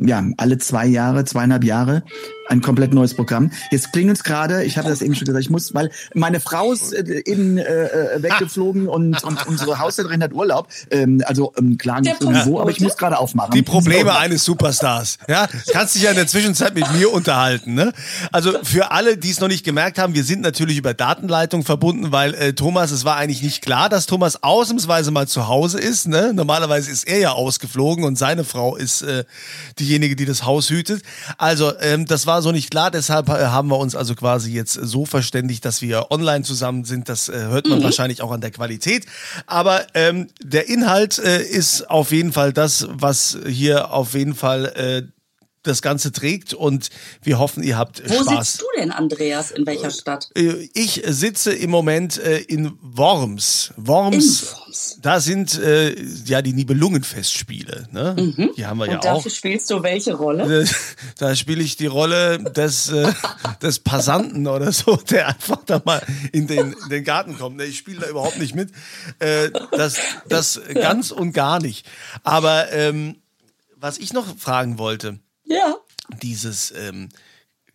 [0.00, 2.04] ja, alle zwei Jahre, zweieinhalb Jahre
[2.50, 3.50] ein komplett neues Programm.
[3.70, 6.72] Jetzt klingt uns gerade, ich habe das eben schon gesagt, ich muss, weil meine Frau
[6.72, 10.68] ist äh, eben äh, äh, weggeflogen und, und unsere Haushälterin hat Urlaub.
[10.90, 13.52] Ähm, also ähm, klar nicht irgendwo, aber ich muss gerade aufmachen.
[13.52, 15.18] Die Probleme eines Superstars.
[15.28, 17.74] Ja, kannst dich ja in der Zwischenzeit mit mir unterhalten.
[17.74, 17.92] Ne?
[18.32, 22.10] Also für alle, die es noch nicht gemerkt haben, wir sind natürlich über Datenleitung verbunden,
[22.10, 26.08] weil äh, Thomas, es war eigentlich nicht klar, dass Thomas ausnahmsweise mal zu Hause ist.
[26.08, 26.32] Ne?
[26.34, 29.24] Normalerweise ist er ja ausgeflogen und seine Frau ist äh,
[29.78, 31.02] diejenige, die das Haus hütet.
[31.38, 32.90] Also ähm, das war so nicht klar.
[32.90, 37.08] Deshalb äh, haben wir uns also quasi jetzt so verständigt, dass wir online zusammen sind.
[37.08, 39.06] Das äh, hört man wahrscheinlich auch an der Qualität.
[39.46, 44.66] Aber ähm, der Inhalt äh, ist auf jeden Fall das, was hier auf jeden Fall
[44.66, 45.02] äh,
[45.62, 46.88] das Ganze trägt und
[47.22, 48.52] wir hoffen, ihr habt Wo Spaß.
[48.52, 49.50] sitzt du denn, Andreas?
[49.50, 50.30] In welcher Stadt?
[50.34, 53.72] Äh, Ich sitze im Moment äh, in Worms.
[53.76, 54.98] Worms, In Worms.
[55.02, 55.94] da sind äh,
[56.24, 57.88] ja die Nibelungenfestspiele.
[57.92, 58.52] Ne?
[58.56, 59.34] Die haben wir Und ja dafür auch.
[59.34, 60.62] spielst du welche Rolle?
[60.62, 60.66] Äh,
[61.18, 63.12] Da spiele ich die Rolle des, äh,
[63.62, 67.60] des Passanten oder so, der einfach da mal in den, in den Garten kommt.
[67.60, 68.70] Ich spiele da überhaupt nicht mit.
[69.18, 69.96] Äh, das,
[70.28, 71.86] das ganz und gar nicht.
[72.22, 73.16] Aber ähm,
[73.76, 75.18] was ich noch fragen wollte,
[75.50, 75.74] Ja.
[76.22, 77.08] dieses ähm,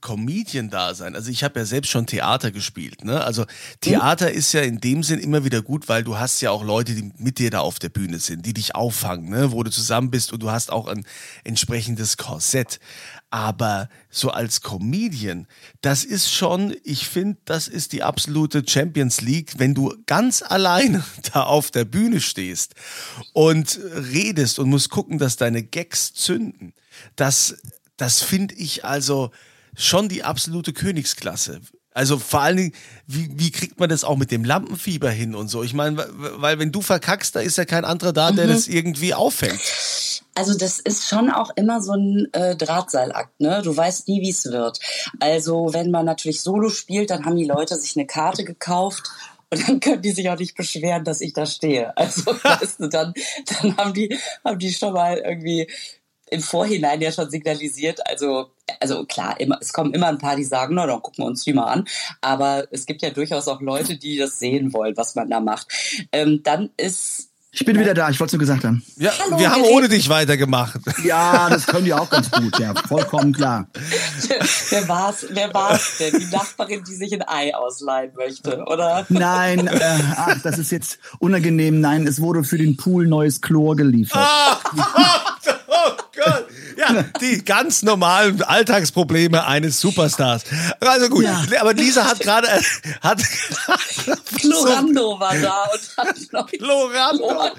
[0.05, 1.15] Comedian-Dasein.
[1.15, 3.03] Also ich habe ja selbst schon Theater gespielt.
[3.03, 3.23] Ne?
[3.23, 3.45] Also
[3.81, 6.93] Theater ist ja in dem Sinn immer wieder gut, weil du hast ja auch Leute,
[6.93, 9.51] die mit dir da auf der Bühne sind, die dich auffangen, ne?
[9.51, 11.05] wo du zusammen bist und du hast auch ein
[11.43, 12.79] entsprechendes Korsett.
[13.31, 15.47] Aber so als Comedian,
[15.81, 21.03] das ist schon, ich finde, das ist die absolute Champions League, wenn du ganz alleine
[21.33, 22.75] da auf der Bühne stehst
[23.33, 23.79] und
[24.13, 26.73] redest und musst gucken, dass deine Gags zünden.
[27.15, 27.57] Das,
[27.97, 29.31] das finde ich also
[29.75, 31.61] schon die absolute Königsklasse.
[31.93, 32.73] Also vor allen Dingen,
[33.07, 35.63] wie, wie kriegt man das auch mit dem Lampenfieber hin und so?
[35.63, 39.13] Ich meine, weil- wenn du verkackst, da ist ja kein anderer da, der das irgendwie
[39.13, 39.61] auffängt.
[40.37, 43.61] Also das ist schon auch immer so ein äh, Drahtseilakt, ne?
[43.63, 44.79] Du weißt nie, wie es wird.
[45.21, 49.09] Also wenn man natürlich Solo spielt, dann haben die Leute sich eine Karte gekauft
[49.49, 51.95] und dann können die sich auch nicht beschweren, dass ich da stehe.
[51.95, 53.13] Also weißt du, dann,
[53.61, 55.69] dann haben die, haben die schon mal irgendwie
[56.29, 60.43] im Vorhinein ja schon signalisiert, also, also klar, immer, es kommen immer ein paar, die
[60.43, 61.85] sagen, na, dann gucken wir uns die mal an.
[62.21, 65.67] Aber es gibt ja durchaus auch Leute, die das sehen wollen, was man da macht.
[66.11, 68.83] Ähm, dann ist Ich bin wieder da, ich wollte es nur gesagt haben.
[68.97, 70.79] Ja, Hallo, wir haben wir ohne dich weitergemacht.
[71.03, 73.67] Ja, das können die auch ganz gut, ja, vollkommen klar.
[74.69, 76.19] wer war's, wer war's denn?
[76.19, 79.05] Die Nachbarin, die sich ein Ei ausleihen möchte, oder?
[79.09, 81.79] Nein, äh, ach, das ist jetzt unangenehm.
[81.79, 84.27] Nein, es wurde für den Pool neues Chlor geliefert.
[85.85, 86.49] oh Gott.
[86.77, 90.43] Ja, die ganz normalen Alltagsprobleme eines Superstars.
[90.79, 91.43] Also gut, Ja.
[91.59, 92.47] aber Lisa hat gerade
[93.01, 93.21] hat
[94.39, 97.55] Florando war da und hat noch Florando.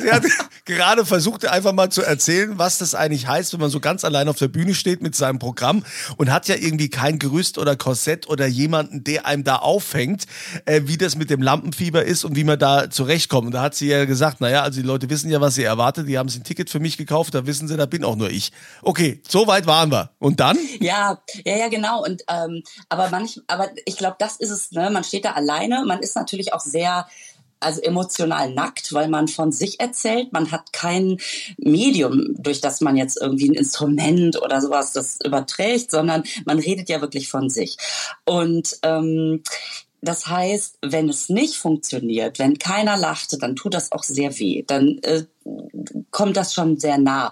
[0.00, 0.24] Sie hat
[0.64, 4.28] gerade versucht, einfach mal zu erzählen, was das eigentlich heißt, wenn man so ganz allein
[4.28, 5.84] auf der Bühne steht mit seinem Programm
[6.16, 10.24] und hat ja irgendwie kein Gerüst oder Korsett oder jemanden, der einem da auffängt,
[10.66, 13.46] äh, wie das mit dem Lampenfieber ist und wie man da zurechtkommt.
[13.46, 16.08] Und da hat sie ja gesagt, naja, also die Leute wissen ja, was sie erwartet.
[16.08, 18.30] Die haben sich ein Ticket für mich gekauft, da wissen sie, da bin auch nur
[18.30, 18.49] ich.
[18.82, 20.10] Okay, so weit waren wir.
[20.18, 20.58] Und dann?
[20.80, 22.02] Ja, ja, ja, genau.
[22.04, 24.72] Und ähm, aber manch, aber ich glaube, das ist es.
[24.72, 24.90] Ne?
[24.90, 25.84] Man steht da alleine.
[25.86, 27.06] Man ist natürlich auch sehr
[27.60, 30.32] also emotional nackt, weil man von sich erzählt.
[30.32, 31.18] Man hat kein
[31.58, 36.88] Medium, durch das man jetzt irgendwie ein Instrument oder sowas das überträgt, sondern man redet
[36.88, 37.76] ja wirklich von sich.
[38.24, 39.42] Und ähm,
[40.02, 44.64] das heißt, wenn es nicht funktioniert, wenn keiner lachte, dann tut das auch sehr weh.
[44.66, 45.24] Dann äh,
[46.10, 47.30] kommt das schon sehr nah.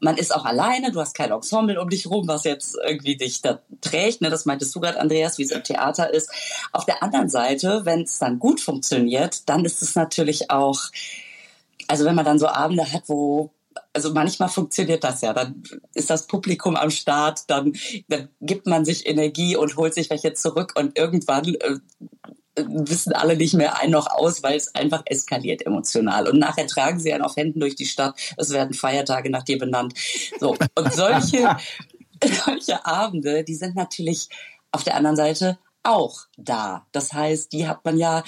[0.00, 3.42] Man ist auch alleine, du hast kein Ensemble um dich rum, was jetzt irgendwie dich
[3.42, 4.20] da trägt.
[4.20, 4.30] Ne?
[4.30, 6.30] Das meintest du gerade, Andreas, wie es im Theater ist.
[6.72, 10.80] Auf der anderen Seite, wenn es dann gut funktioniert, dann ist es natürlich auch,
[11.88, 13.50] also wenn man dann so Abende hat, wo
[13.92, 15.32] also manchmal funktioniert das ja.
[15.32, 15.62] Dann
[15.94, 17.72] ist das Publikum am Start, dann,
[18.08, 21.78] dann gibt man sich Energie und holt sich welche zurück und irgendwann äh,
[22.66, 26.28] wissen alle nicht mehr ein noch aus, weil es einfach eskaliert emotional.
[26.28, 28.14] Und nachher tragen sie einen auf Händen durch die Stadt.
[28.36, 29.94] Es werden Feiertage nach dir benannt.
[30.40, 30.56] So.
[30.74, 31.56] Und solche,
[32.44, 34.28] solche Abende, die sind natürlich
[34.72, 36.86] auf der anderen Seite auch da.
[36.92, 38.22] Das heißt, die hat man ja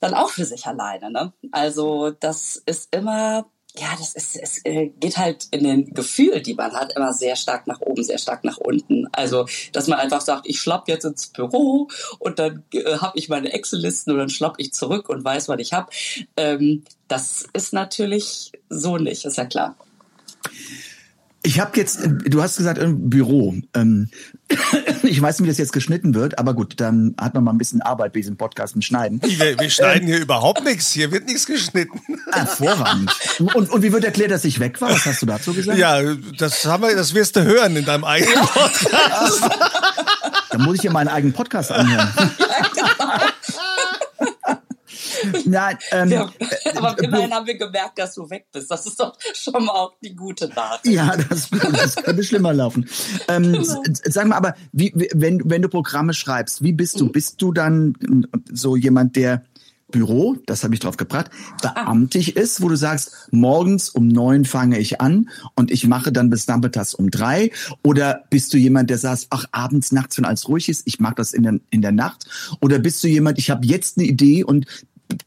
[0.00, 1.10] dann auch für sich alleine.
[1.10, 1.32] Ne?
[1.50, 6.54] Also das ist immer ja, das ist, es äh, geht halt in den Gefühl, die
[6.54, 9.08] man hat, immer sehr stark nach oben, sehr stark nach unten.
[9.12, 11.88] Also, dass man einfach sagt, ich schlapp jetzt ins Büro
[12.20, 15.58] und dann äh, habe ich meine Excel-Listen und dann schlapp ich zurück und weiß, was
[15.58, 15.90] ich habe.
[16.36, 19.76] Ähm, das ist natürlich so nicht, ist ja klar.
[21.46, 23.54] Ich habe jetzt, du hast gesagt, im Büro.
[23.74, 24.08] Ähm,
[25.02, 27.58] ich weiß nicht, wie das jetzt geschnitten wird, aber gut, dann hat man mal ein
[27.58, 29.20] bisschen Arbeit bei diesem Podcast mit Schneiden.
[29.22, 30.92] Wir, wir schneiden hier überhaupt nichts.
[30.92, 32.00] Hier wird nichts geschnitten.
[32.40, 33.10] Hervorragend.
[33.54, 34.90] Und, und wie wird erklärt, dass ich weg war?
[34.90, 35.78] Was hast du dazu gesagt?
[35.78, 36.00] Ja,
[36.38, 39.42] das haben wir, das wirst du hören in deinem eigenen Podcast.
[40.50, 42.08] Dann muss ich ja meinen eigenen Podcast anhören.
[45.46, 46.30] Nein, ähm, Ja,
[46.76, 48.70] aber immerhin haben wir gemerkt, dass du weg bist.
[48.70, 50.86] Das ist doch schon mal auch die gute Nachricht.
[50.94, 52.88] Ja, das, das könnte schlimmer laufen.
[53.28, 57.10] Ähm, s- sag mal, aber wie, wie- wenn, wenn du Programme schreibst, wie bist du?
[57.10, 57.94] Bist du dann
[58.52, 59.44] so jemand, der
[59.94, 61.30] Büro, das habe ich drauf gebracht,
[61.62, 66.30] beamtig ist, wo du sagst, morgens um neun fange ich an und ich mache dann
[66.30, 67.52] bis nachmittags um drei?
[67.84, 71.14] Oder bist du jemand, der sagt, ach, abends, nachts, wenn alles ruhig ist, ich mache
[71.14, 72.26] das in der, in der Nacht?
[72.60, 74.66] Oder bist du jemand, ich habe jetzt eine Idee und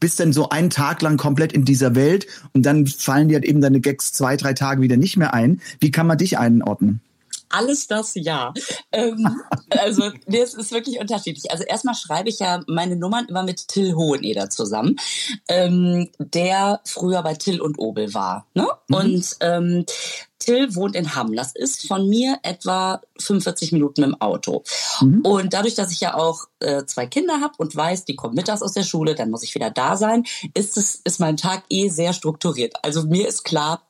[0.00, 3.46] bist dann so einen Tag lang komplett in dieser Welt und dann fallen dir halt
[3.46, 5.62] eben deine Gags zwei, drei Tage wieder nicht mehr ein.
[5.80, 7.00] Wie kann man dich einordnen?
[7.48, 8.52] Alles das ja.
[8.92, 11.50] Ähm, also nee, es ist wirklich unterschiedlich.
[11.50, 14.96] Also erstmal schreibe ich ja meine Nummern immer mit Till Hoheneder zusammen,
[15.48, 18.46] ähm, der früher bei Till und Obel war.
[18.54, 18.68] Ne?
[18.90, 19.84] Und ähm,
[20.38, 21.34] Till wohnt in Hamm.
[21.34, 24.62] Das ist von mir etwa 45 Minuten im Auto.
[25.00, 28.62] Und dadurch, dass ich ja auch äh, zwei Kinder habe und weiß, die kommen mittags
[28.62, 31.88] aus der Schule, dann muss ich wieder da sein, ist es ist mein Tag eh
[31.88, 32.74] sehr strukturiert.
[32.82, 33.87] Also mir ist klar,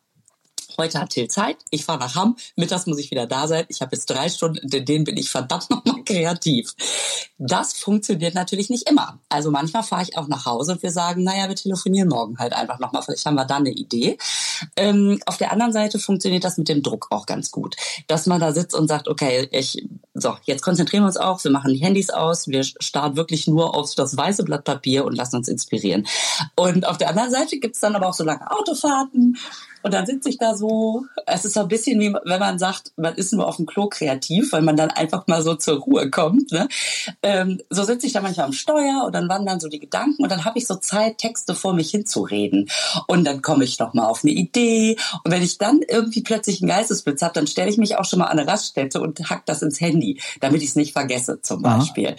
[0.80, 3.64] Heute hat Till Zeit, ich fahre nach Hamm, mittags muss ich wieder da sein.
[3.68, 6.72] Ich habe jetzt drei Stunden, in denen bin ich verdammt nochmal kreativ.
[7.36, 9.18] Das funktioniert natürlich nicht immer.
[9.28, 12.52] Also manchmal fahre ich auch nach Hause und wir sagen, naja, wir telefonieren morgen halt
[12.52, 14.18] einfach nochmal, vielleicht haben wir da eine Idee.
[14.76, 17.74] Ähm, auf der anderen Seite funktioniert das mit dem Druck auch ganz gut.
[18.06, 21.50] Dass man da sitzt und sagt, okay, ich, so, jetzt konzentrieren wir uns auch, wir
[21.50, 25.36] machen die Handys aus, wir starren wirklich nur auf das weiße Blatt Papier und lassen
[25.36, 26.06] uns inspirieren.
[26.54, 29.36] Und auf der anderen Seite gibt's dann aber auch so lange Autofahrten,
[29.82, 32.92] und dann sitze ich da so, es ist so ein bisschen wie, wenn man sagt,
[32.96, 36.10] man ist nur auf dem Klo kreativ, weil man dann einfach mal so zur Ruhe
[36.10, 36.50] kommt.
[36.52, 36.68] Ne?
[37.22, 40.30] Ähm, so sitze ich da manchmal am Steuer und dann wandern so die Gedanken und
[40.30, 42.68] dann habe ich so Zeit, Texte vor mich hinzureden.
[43.06, 44.96] Und dann komme ich noch mal auf eine Idee.
[45.24, 48.18] Und wenn ich dann irgendwie plötzlich einen Geistesblitz habe, dann stelle ich mich auch schon
[48.18, 51.62] mal an eine Raststätte und hack das ins Handy, damit ich es nicht vergesse zum.
[51.62, 52.16] Beispiel.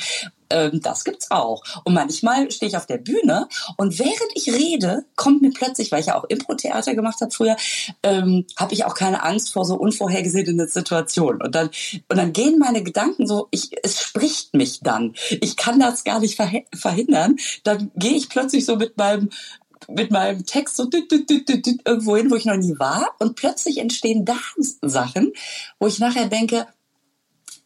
[0.50, 1.64] Ähm, das gibt's auch.
[1.84, 6.02] Und manchmal stehe ich auf der Bühne und während ich rede, kommt mir plötzlich, weil
[6.02, 7.56] ich ja auch Impro-Theater gemacht habe früher,
[8.04, 11.42] ähm, habe ich auch keine Angst vor so unvorhergesehenen Situationen.
[11.42, 11.70] Und dann,
[12.08, 15.14] und dann gehen meine Gedanken so, ich, es spricht mich dann.
[15.42, 16.40] Ich kann das gar nicht
[16.76, 17.38] verhindern.
[17.64, 19.30] Dann gehe ich plötzlich so mit meinem
[19.88, 22.78] mit meinem Text so düt, düt, düt, düt, düt, irgendwo hin, wo ich noch nie
[22.78, 23.16] war.
[23.20, 24.38] Und plötzlich entstehen da
[24.82, 25.32] Sachen,
[25.80, 26.68] wo ich nachher denke,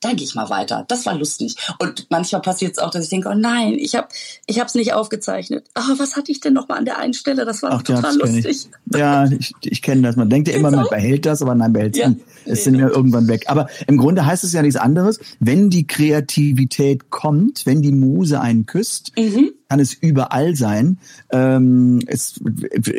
[0.03, 0.85] da gehe ich mal weiter.
[0.87, 1.55] Das war lustig.
[1.79, 4.07] Und manchmal passiert es auch, dass ich denke, oh nein, ich habe
[4.47, 5.65] ich es nicht aufgezeichnet.
[5.73, 7.45] Aber was hatte ich denn noch mal an der einen Stelle?
[7.45, 8.45] Das war Ach, total lustig.
[8.45, 8.67] Ich.
[8.97, 10.15] Ja, ich, ich kenne das.
[10.15, 12.09] Man denkt ja immer, man behält das, aber nein, behält es Ja.
[12.09, 12.21] nicht.
[12.45, 13.45] Es sind ja irgendwann weg.
[13.47, 15.19] Aber im Grunde heißt es ja nichts anderes.
[15.39, 19.51] Wenn die Kreativität kommt, wenn die Muse einen küsst, Mhm.
[19.73, 20.99] Kann es überall sein.
[21.31, 22.39] Ähm, es,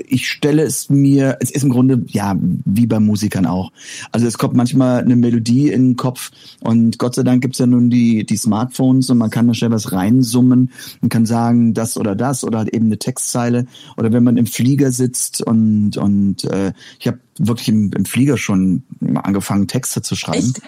[0.09, 3.71] ich stelle es mir, es ist im Grunde, ja, wie bei Musikern auch.
[4.11, 6.33] Also es kommt manchmal eine Melodie in den Kopf
[6.63, 9.71] und Gott sei Dank gibt's ja nun die, die Smartphones und man kann da schnell
[9.71, 13.67] was reinsummen und kann sagen, das oder das oder halt eben eine Textzeile.
[13.97, 18.37] Oder wenn man im Flieger sitzt und, und äh, ich habe wirklich im, im Flieger
[18.37, 18.85] schon
[19.23, 20.53] angefangen, Texte zu schreiben.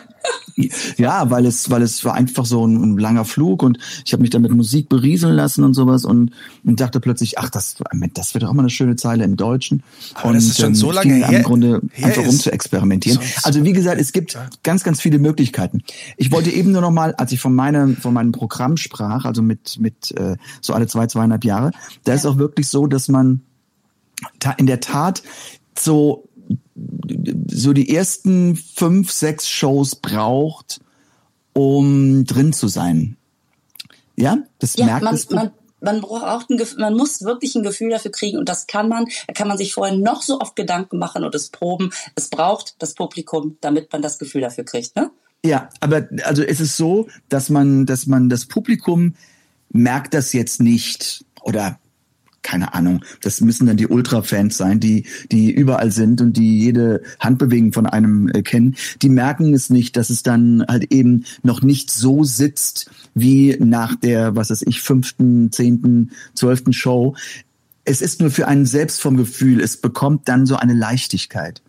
[0.96, 4.22] Ja, weil es, weil es war einfach so ein, ein langer Flug und ich habe
[4.22, 6.30] mich dann mit Musik berieseln lassen und sowas und,
[6.64, 7.76] und dachte plötzlich, ach, das,
[8.14, 9.82] das wird doch immer eine schöne Zeile im Deutschen.
[10.14, 12.28] Aber und das ist schon so lange her- im Grunde her einfach ist.
[12.28, 13.20] rum zu experimentieren.
[13.42, 15.82] Also wie gesagt, es gibt ganz, ganz viele Möglichkeiten.
[16.16, 19.42] Ich wollte eben nur noch mal, als ich von meinem, von meinem Programm sprach, also
[19.42, 21.70] mit, mit äh, so alle zwei, zweieinhalb Jahre,
[22.04, 23.42] da ist auch wirklich so, dass man
[24.56, 25.22] in der Tat
[25.78, 26.28] so
[27.50, 30.80] so die ersten fünf, sechs Shows braucht,
[31.52, 33.16] um drin zu sein.
[34.16, 35.30] Ja, das Ja, merkt man, das.
[35.30, 38.88] man, man braucht ein Gefühl, man muss wirklich ein Gefühl dafür kriegen und das kann
[38.88, 41.90] man, da kann man sich vorher noch so oft Gedanken machen und es proben.
[42.14, 45.10] Es braucht das Publikum, damit man das Gefühl dafür kriegt, ne?
[45.44, 49.14] Ja, aber also es ist so, dass man, dass man das Publikum
[49.70, 51.78] merkt das jetzt nicht oder
[52.46, 57.02] keine Ahnung, das müssen dann die Ultra-Fans sein, die, die überall sind und die jede
[57.18, 58.76] Handbewegung von einem äh, kennen.
[59.02, 63.96] Die merken es nicht, dass es dann halt eben noch nicht so sitzt wie nach
[63.96, 67.16] der, was weiß ich, fünften, zehnten, zwölften Show.
[67.84, 71.62] Es ist nur für einen selbst vom Gefühl, es bekommt dann so eine Leichtigkeit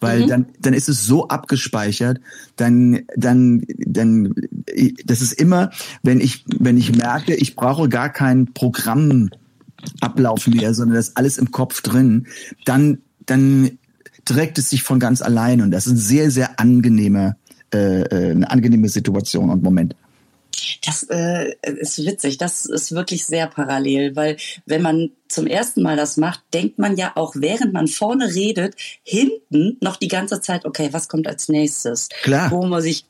[0.00, 2.20] weil dann dann ist es so abgespeichert,
[2.56, 4.34] dann dann dann
[5.06, 5.70] das ist immer,
[6.02, 8.52] wenn ich wenn ich merke, ich brauche gar kein
[9.84, 12.26] Programmablauf mehr, sondern das ist alles im Kopf drin,
[12.64, 13.78] dann dann
[14.24, 17.36] trägt es sich von ganz allein und das ist ein sehr sehr angenehmer
[17.72, 19.96] äh, äh, eine angenehme Situation und Moment.
[20.86, 22.38] Das äh, ist witzig.
[22.38, 26.96] Das ist wirklich sehr parallel, weil wenn man zum ersten Mal das macht, denkt man
[26.96, 31.48] ja auch, während man vorne redet, hinten noch die ganze Zeit, okay, was kommt als
[31.48, 32.08] nächstes?
[32.22, 32.50] Klar.
[32.50, 33.06] Wo muss ich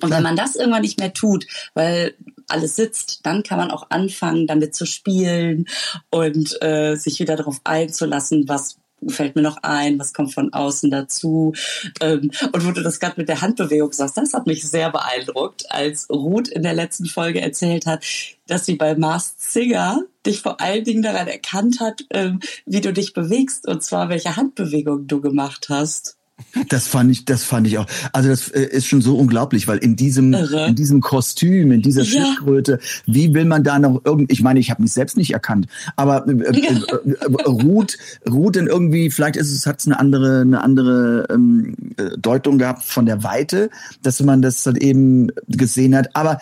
[0.00, 2.14] und wenn man das irgendwann nicht mehr tut, weil
[2.48, 5.66] alles sitzt, dann kann man auch anfangen, damit zu spielen
[6.10, 10.90] und äh, sich wieder darauf einzulassen, was fällt mir noch ein, was kommt von außen
[10.90, 11.54] dazu.
[12.00, 15.70] Ähm, und wo du das gerade mit der Handbewegung sagst, das hat mich sehr beeindruckt,
[15.70, 18.04] als Ruth in der letzten Folge erzählt hat,
[18.46, 22.92] dass sie bei Masked Singer dich vor allen Dingen daran erkannt hat, ähm, wie du
[22.92, 26.19] dich bewegst und zwar welche Handbewegung du gemacht hast.
[26.68, 27.86] Das fand ich, das fand ich auch.
[28.12, 30.68] Also das äh, ist schon so unglaublich, weil in diesem, Irre.
[30.68, 32.08] in diesem Kostüm, in dieser Ja.
[32.24, 34.30] Schildkröte, wie will man da noch irgend?
[34.32, 37.98] Ich meine, ich habe mich selbst nicht erkannt, aber äh, äh, äh, äh, Ruth,
[38.28, 42.58] Ruth in irgendwie, vielleicht ist es, hat es eine andere, eine andere ähm, äh, Deutung
[42.58, 43.70] gehabt von der Weite,
[44.02, 46.14] dass man das dann eben gesehen hat.
[46.14, 46.40] Aber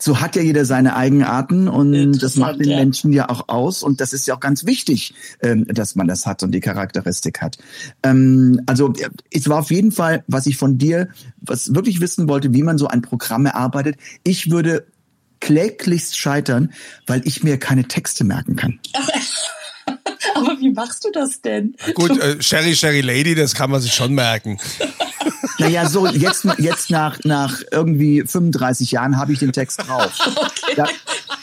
[0.00, 2.76] so hat ja jeder seine Eigenarten und das macht den ja.
[2.76, 6.24] Menschen ja auch aus und das ist ja auch ganz wichtig, ähm, dass man das
[6.24, 7.58] hat und die Charakteristik hat.
[8.02, 11.08] Ähm, also äh, es war auf jeden Fall, was ich von dir,
[11.40, 13.96] was wirklich wissen wollte, wie man so ein Programm erarbeitet.
[14.22, 14.86] Ich würde
[15.40, 16.72] kläglichst scheitern,
[17.06, 18.78] weil ich mir keine Texte merken kann.
[20.34, 21.74] Aber wie machst du das denn?
[21.94, 24.58] Gut, äh, Sherry, Sherry Lady, das kann man sich schon merken.
[25.58, 30.12] Naja, so jetzt, jetzt nach, nach irgendwie 35 Jahren habe ich den Text drauf.
[30.76, 30.86] Da,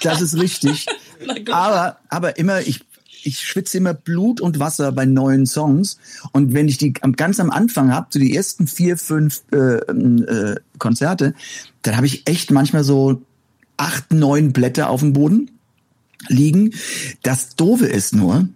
[0.02, 0.86] das ist richtig.
[1.52, 2.82] Aber, aber immer, ich,
[3.24, 5.98] ich schwitze immer Blut und Wasser bei neuen Songs.
[6.32, 9.58] Und wenn ich die am- ganz am Anfang habe, so die ersten vier, fünf äh,
[9.80, 11.34] äh, Konzerte,
[11.82, 13.24] dann habe ich echt manchmal so
[13.78, 15.50] acht, neun Blätter auf dem Boden
[16.28, 16.74] liegen.
[17.24, 18.48] Das Doofe ist nur,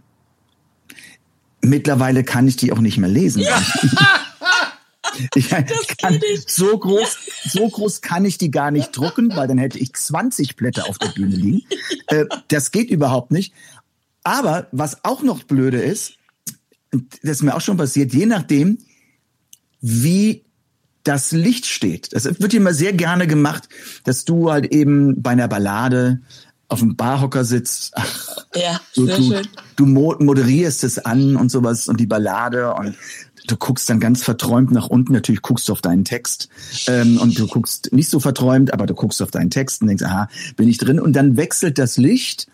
[1.61, 3.41] mittlerweile kann ich die auch nicht mehr lesen.
[3.41, 3.49] Ich,
[5.35, 9.77] ich kann, so groß, so groß kann ich die gar nicht drucken, weil dann hätte
[9.79, 11.61] ich 20 Blätter auf der Bühne liegen.
[12.07, 13.53] Äh, das geht überhaupt nicht.
[14.23, 16.13] Aber was auch noch blöde ist,
[16.91, 18.79] das ist mir auch schon passiert, je nachdem,
[19.81, 20.43] wie
[21.03, 22.13] das Licht steht.
[22.13, 23.69] Das wird immer sehr gerne gemacht,
[24.03, 26.21] dass du halt eben bei einer Ballade
[26.67, 27.93] auf dem Barhocker sitzt.
[27.95, 29.47] Ach, Ja, du, sehr du, schön.
[29.77, 32.95] du mo- moderierst es an und sowas und die Ballade und
[33.49, 35.13] du guckst dann ganz verträumt nach unten.
[35.13, 36.49] Natürlich guckst du auf deinen Text
[36.87, 40.03] ähm, und du guckst nicht so verträumt, aber du guckst auf deinen Text und denkst,
[40.03, 40.99] aha, bin ich drin?
[40.99, 42.47] Und dann wechselt das Licht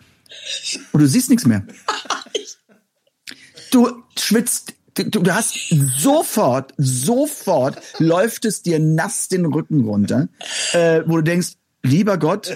[0.92, 1.66] und du siehst nichts mehr.
[3.72, 5.56] Du schwitzt du, du hast
[5.98, 10.30] sofort, sofort läuft es dir nass den Rücken runter,
[10.74, 11.54] äh, wo du denkst,
[11.84, 12.56] lieber Gott,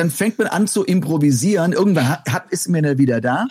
[0.00, 1.74] dann fängt man an zu improvisieren.
[1.74, 3.46] Irgendwann hat, hat ist mir dann wieder da.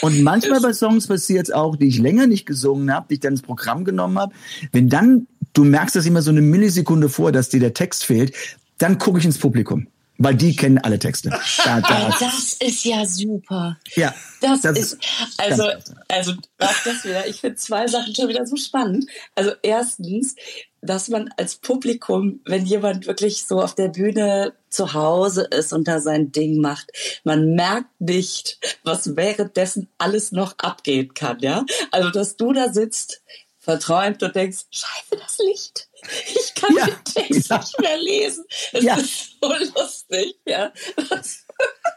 [0.00, 3.20] Und manchmal bei Songs passiert es auch, die ich länger nicht gesungen habe, die ich
[3.20, 4.34] dann ins Programm genommen habe.
[4.72, 8.34] Wenn dann, du merkst das immer so eine Millisekunde vor, dass dir der Text fehlt,
[8.78, 9.86] dann gucke ich ins Publikum.
[10.22, 11.30] Weil die kennen alle Texte.
[11.64, 13.76] Da, da, das ist ja super.
[13.96, 14.98] ja, Das, das ist,
[15.36, 15.64] also,
[16.08, 19.06] also, das wieder, ich finde zwei Sachen schon wieder so spannend.
[19.34, 20.36] Also, erstens,
[20.80, 25.88] dass man als Publikum, wenn jemand wirklich so auf der Bühne zu Hause ist und
[25.88, 26.92] da sein Ding macht,
[27.24, 31.64] man merkt nicht, was währenddessen alles noch abgehen kann, ja?
[31.90, 33.22] Also, dass du da sitzt,
[33.58, 35.88] verträumt und denkst, scheiße, das Licht.
[36.34, 37.58] Ich kann Ja, den Text ja.
[37.58, 38.44] nicht mehr lesen.
[38.72, 38.96] Es Ja.
[38.96, 40.72] ist so lustig, ja.
[41.10, 41.38] Das,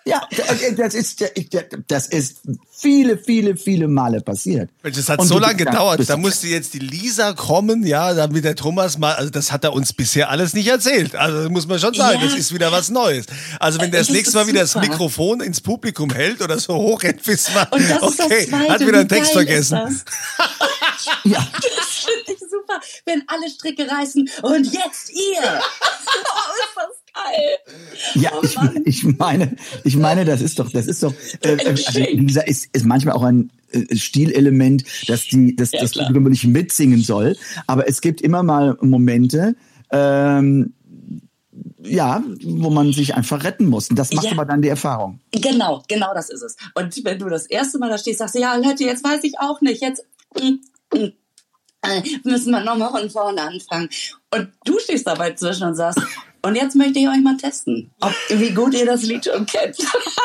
[0.06, 0.28] ja,
[0.78, 1.24] das ist,
[1.88, 2.38] das ist
[2.72, 4.70] viele, viele, viele Male passiert.
[4.84, 6.08] Mensch, das hat Und so lange gedauert.
[6.08, 9.74] Da musste jetzt die Lisa kommen, ja, damit der Thomas mal, also das hat er
[9.74, 11.16] uns bisher alles nicht erzählt.
[11.16, 12.26] Also das muss man schon sagen, Ja.
[12.28, 13.26] das ist wieder was Neues.
[13.60, 14.76] Also wenn der das Das nächste Mal wieder das.
[14.76, 17.68] Mikrofon ins Publikum hält oder so hoch rennt, wissen wir,
[18.04, 20.04] okay, hat wieder wie einen Text vergessen.
[21.24, 22.45] Ja, das finde ich
[23.06, 25.44] wenn alle Stricke reißen und jetzt ihr.
[25.44, 28.22] oh, ist das geil.
[28.22, 28.56] Ja, Oh ich,
[28.86, 32.68] ich meine, ich meine, das ist doch, das ist doch, äh, also, wie gesagt, ist,
[32.74, 35.94] ist manchmal auch ein äh, Stilelement, dass die, dass Ja, das.
[35.94, 37.38] Publikum nicht mitsingen soll.
[37.68, 39.56] Aber es gibt immer mal Momente,
[39.92, 40.74] ähm,
[41.84, 43.90] ja, wo man sich einfach retten muss.
[43.90, 44.32] Und das macht Ja.
[44.32, 45.20] aber dann die Erfahrung.
[45.32, 46.56] Genau, genau das ist es.
[46.74, 49.40] Und wenn du das erste Mal da stehst, sagst du, ja Leute, jetzt weiß ich
[49.40, 50.04] auch nicht, jetzt
[50.36, 51.14] mm, mm,
[51.90, 53.90] äh, müssen wir nochmal von vorne anfangen.
[54.34, 56.00] Und du stehst dabei zwischen und sagst,
[56.46, 59.78] und jetzt möchte ich euch mal testen, ob, wie gut ihr das Lied schon kennt.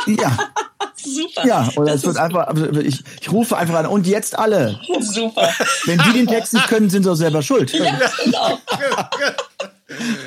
[0.06, 0.36] Ja,
[0.94, 1.46] super.
[1.46, 4.78] ja, oder das es wird einfach, also ich, ich rufe einfach an, und jetzt alle.
[5.00, 5.48] super.
[5.86, 7.72] Wenn die den Text nicht können, sind sie auch selber schuld.
[7.72, 8.58] Ja, genau.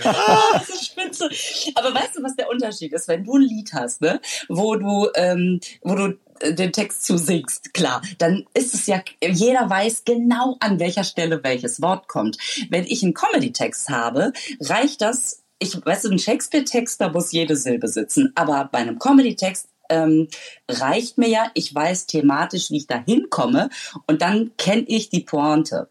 [0.03, 1.29] Ah, das ist spitze.
[1.75, 4.19] Aber weißt du, was der Unterschied ist, wenn du ein Lied hast, ne,
[4.49, 9.69] wo du, ähm, wo du den Text zu singst, klar, dann ist es ja, jeder
[9.69, 12.38] weiß genau, an welcher Stelle welches Wort kommt.
[12.69, 17.55] Wenn ich einen Comedy-Text habe, reicht das, ich weißt du, ein Shakespeare-Text, da muss jede
[17.55, 20.27] Silbe sitzen, aber bei einem Comedy-Text ähm,
[20.69, 23.69] reicht mir ja, ich weiß thematisch, wie ich da hinkomme
[24.07, 25.89] und dann kenne ich die Pointe.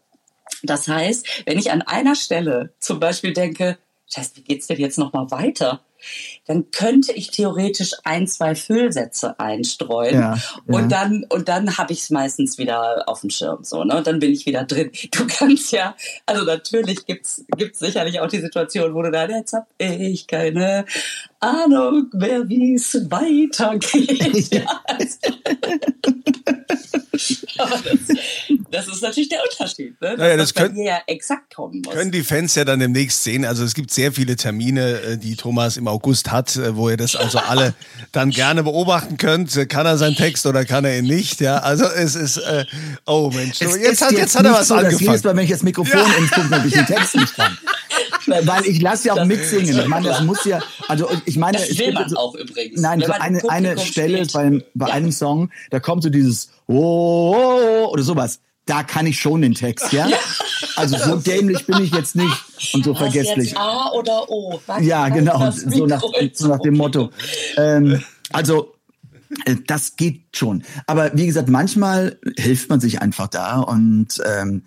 [0.63, 3.77] Das heißt, wenn ich an einer Stelle zum Beispiel denke,
[4.13, 5.81] Scheiße, wie geht's denn jetzt noch mal weiter?
[6.45, 10.41] Dann könnte ich theoretisch ein, zwei Füllsätze einstreuen Ja, ja.
[10.67, 13.97] und dann und dann habe ich es meistens wieder auf dem Schirm so, ne?
[13.97, 14.91] Und dann bin ich wieder drin.
[15.11, 15.95] Du kannst ja,
[16.25, 20.85] also natürlich gibt's gibt's sicherlich auch die Situation, wo du da jetzt hab ich keine
[21.39, 24.49] Ahnung mehr, wie es weitergeht.
[24.53, 25.17] Ja, also,
[27.57, 28.17] aber das,
[28.71, 30.23] das ist natürlich der Unterschied, ne?
[30.23, 31.93] Naja, das könnt- mir ja exakt kommen muss.
[31.93, 33.45] Können die Fans ja dann demnächst sehen.
[33.45, 36.97] Also es gibt sehr viele Termine, äh, die Thomas im August hat, äh, wo ihr
[36.97, 37.73] das also alle
[38.11, 39.55] dann gerne beobachten könnt.
[39.55, 41.41] Äh, Kann er seinen Text oder kann er ihn nicht?
[41.41, 42.65] Ja, also es ist, äh,
[43.05, 44.99] oh Mensch, jetzt ist hat, jetzt hat er was so, angefangen.
[44.99, 47.57] jedes Mal, wenn ich das Mikrofon ins Publikum habe, ich den Text nicht kann.
[48.25, 49.77] Weil ich lasse ja auch Das- mitsingen.
[49.79, 52.79] Ich meine, das muss ja, also ich meine, Das will man so, auch übrigens.
[52.79, 54.33] Nein, so eine, eine Stelle steht.
[54.33, 54.93] bei, bei Ja.
[54.93, 58.39] einem Song, da kommt so dieses oh, oh, oh oder sowas.
[58.65, 60.07] Da kann ich schon den Text, ja?
[60.75, 62.33] Also so dämlich bin ich jetzt nicht
[62.73, 63.49] und so Was vergesslich.
[63.49, 64.59] jetzt A oder O?
[64.65, 66.01] Was Ja, genau, so nach,
[66.33, 67.11] so nach dem Motto.
[67.57, 68.01] Ähm,
[68.31, 68.73] also
[69.45, 70.63] äh, das geht schon.
[70.87, 74.63] Aber wie gesagt, manchmal hilft man sich einfach da und ähm,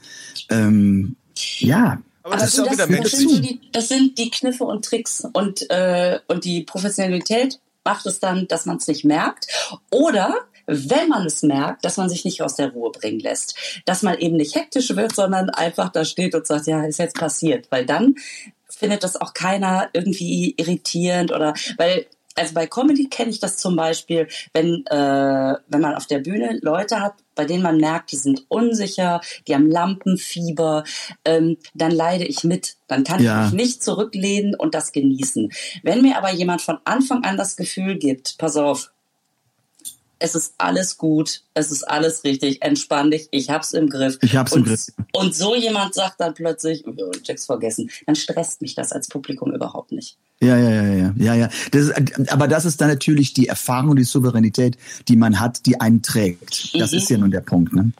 [0.50, 1.16] ähm,
[1.58, 1.98] ja.
[2.22, 5.70] Aber das ist Also das, das, sind die, das sind die Kniffe und Tricks und,
[5.70, 9.46] äh, und die Professionalität macht es dann, dass man es nicht merkt.
[9.90, 10.34] Oder
[10.66, 13.56] wenn man es merkt, dass man sich nicht aus der Ruhe bringen lässt.
[13.84, 17.16] Dass man eben nicht hektisch wird, sondern einfach da steht und sagt, ja, ist jetzt
[17.16, 17.66] passiert.
[17.70, 18.16] Weil dann
[18.68, 22.06] findet das auch keiner irgendwie irritierend oder weil
[22.38, 26.58] also bei Comedy kenne ich das zum Beispiel, wenn, äh, wenn man auf der Bühne
[26.60, 30.84] Leute hat, bei denen man merkt, die sind unsicher, die haben Lampenfieber,
[31.24, 32.76] ähm, dann leide ich mit.
[32.88, 33.46] Dann kann Ja.
[33.46, 35.50] ich mich nicht zurücklehnen und das genießen.
[35.82, 38.90] Wenn mir aber jemand von Anfang an das Gefühl gibt, pass auf,
[40.18, 44.18] es ist alles gut, es ist alles richtig, entspann dich, ich hab's im Griff.
[44.22, 44.86] Ich hab's im und, Griff.
[45.12, 49.52] Und so jemand sagt dann plötzlich, oh, Text vergessen, dann stresst mich das als Publikum
[49.52, 50.16] überhaupt nicht.
[50.42, 51.48] Ja, ja, ja, ja, ja, ja.
[51.70, 54.76] Das ist, aber das ist dann natürlich die Erfahrung, die Souveränität,
[55.08, 56.78] die man hat, die einen trägt.
[56.78, 57.72] Das ist ja nun der Punkt.
[57.72, 57.92] Ne?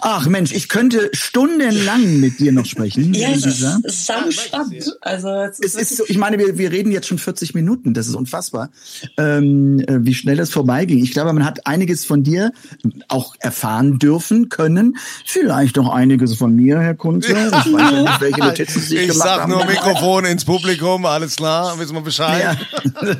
[0.00, 3.14] Ach Mensch, ich könnte stundenlang mit dir noch sprechen.
[3.14, 3.80] Ja, es Lisa.
[3.82, 4.94] ist spannend.
[5.00, 5.28] Also,
[5.62, 7.94] es ist so, ich meine, wir, wir reden jetzt schon 40 Minuten.
[7.94, 8.68] Das ist unfassbar,
[9.16, 11.02] ähm, äh, wie schnell es vorbeiging.
[11.02, 12.52] Ich glaube, man hat einiges von dir
[13.08, 14.98] auch erfahren dürfen können.
[15.24, 17.32] Vielleicht auch einiges von mir, Herr Kunze.
[17.32, 17.38] Ich
[17.72, 19.52] weiß ja nicht, welche Notizen Sie Ich gemacht sag haben.
[19.52, 22.58] nur Mikrofon ins Publikum, alles klar, wissen wir Bescheid.
[23.02, 23.16] Ja.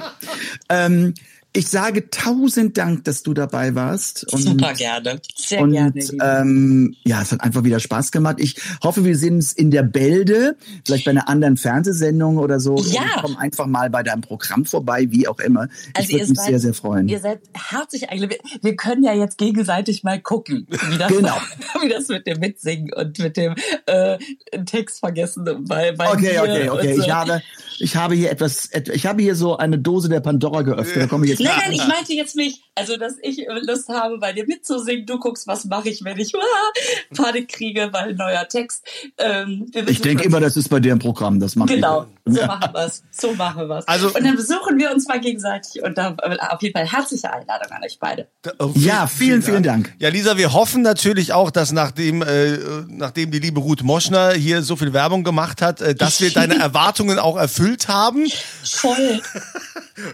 [0.87, 1.15] ähm,
[1.53, 4.33] ich sage tausend Dank, dass du dabei warst.
[4.33, 5.21] Und, super gerne.
[5.35, 5.93] Sehr und gerne.
[6.23, 8.37] ähm, ja, es hat einfach wieder Spaß gemacht.
[8.39, 12.77] Ich hoffe, wir sehen uns in der Bälde, vielleicht bei einer anderen Fernsehsendung oder so.
[12.77, 13.01] Ja.
[13.17, 15.63] Und kommen einfach mal bei deinem Programm vorbei, wie auch immer.
[15.95, 17.09] Also ich würde ihr mich seid- sehr, sehr freuen.
[17.09, 18.37] Ihr seid herzlich eingeladen.
[18.53, 21.37] Wir, wir können ja jetzt gegenseitig mal gucken, wie das, Genau.
[21.83, 24.19] wie das mit dem Mitsingen und mit dem äh,
[24.67, 26.91] Text vergessen bei, bei Okay, okay, okay.
[26.91, 27.03] und so.
[27.03, 27.43] Ich habe,
[27.81, 30.97] ich habe hier etwas, et- ich habe hier so eine Dose der Pandora geöffnet.
[31.05, 34.19] Da komme ich jetzt Nein, nein, ich meinte jetzt nicht, also dass ich Lust habe,
[34.19, 35.07] bei dir mitzusingen.
[35.07, 38.85] Du guckst, was mache ich, wenn ich ah, Panik kriege, weil neuer Text.
[39.19, 41.41] Ähm, wir Ich denke immer, das ist bei dir im Programm.
[41.41, 42.47] Das macht Genau, so Ja.
[42.47, 43.03] machen wir's.
[43.11, 43.87] So machen wir's.
[43.89, 46.17] Also- und dann besuchen wir uns mal gegenseitig und da
[46.51, 48.29] auf jeden Fall herzliche Einladung an euch beide.
[48.59, 49.95] Oh, Ja, vielen, vielen Dank.
[49.99, 52.59] Ja, Lisa, wir hoffen natürlich auch, dass nachdem, äh,
[52.89, 56.59] nachdem die liebe Ruth Moschner hier so viel Werbung gemacht hat, äh, dass wir deine
[56.59, 57.37] Erwartungen auch
[57.71, 58.27] erfüllt haben,
[58.65, 59.23] Voll.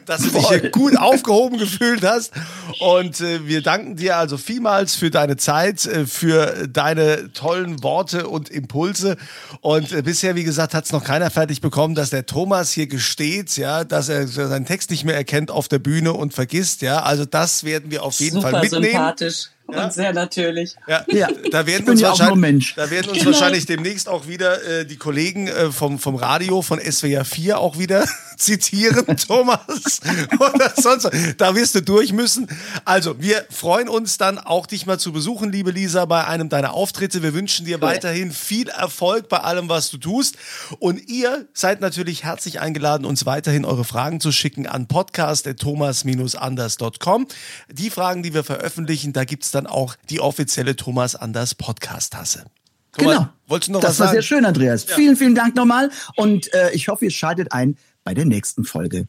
[0.05, 2.33] dass du dich hier gut aufgehoben gefühlt hast.
[2.81, 8.29] Und äh, wir danken dir also vielmals für deine Zeit, äh, für deine tollen Worte
[8.29, 9.17] und Impulse.
[9.61, 12.87] Und äh, bisher, wie gesagt, hat es noch keiner fertig bekommen, dass der Thomas hier
[12.87, 17.03] gesteht, ja, dass er seinen Text nicht mehr erkennt auf der Bühne und vergisst, ja.
[17.03, 18.85] Also das werden wir auf jeden Super Fall mitnehmen.
[18.85, 20.75] sympathisch und sehr natürlich.
[20.87, 22.75] Ja, Ja, da werden ich bin uns ja auch nur Mensch.
[22.77, 23.33] da werden uns Genau.
[23.33, 27.79] wahrscheinlich demnächst auch wieder äh, die Kollegen äh, vom vom Radio von SWR 4 auch
[27.79, 28.07] wieder
[28.37, 30.01] zitieren, Thomas
[30.39, 31.05] oder sonst.
[31.05, 31.13] was.
[31.37, 32.49] Da wirst du durch müssen.
[32.85, 36.75] Also wir freuen uns dann auch dich mal zu besuchen, liebe Lisa, bei einem deiner
[36.75, 37.23] Auftritte.
[37.23, 40.37] Wir wünschen dir weiterhin viel Erfolg bei allem, was du tust.
[40.79, 47.27] Und ihr seid natürlich herzlich eingeladen, uns weiterhin eure Fragen zu schicken an podcast.thomas-anders.com.
[47.73, 52.45] Die Fragen, die wir veröffentlichen, da gibt's dann auch die offizielle Thomas Anders Podcast-Tasse.
[52.93, 53.29] Thomas, Genau.
[53.49, 54.15] Wolltest du noch das was war sagen?
[54.17, 54.85] sehr schön, Andreas.
[54.85, 55.91] Vielen, vielen Dank nochmal.
[56.17, 57.77] Und äh, ich hoffe, ihr schaltet ein
[58.07, 59.07] bei der nächsten Folge.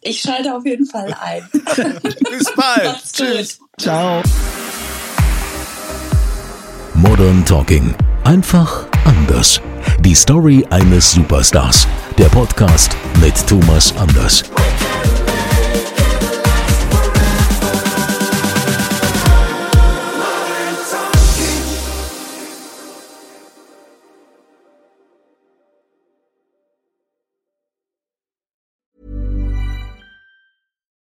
[0.00, 1.42] Ich schalte auf jeden Fall ein.
[1.52, 2.84] Bis bald.
[2.84, 3.58] Macht's gut.
[3.78, 4.22] Ciao.
[6.94, 7.92] Modern Talking.
[8.22, 9.60] Einfach anders.
[10.00, 11.88] Die Story eines Superstars.
[12.16, 14.44] Der Podcast mit Thomas Anders.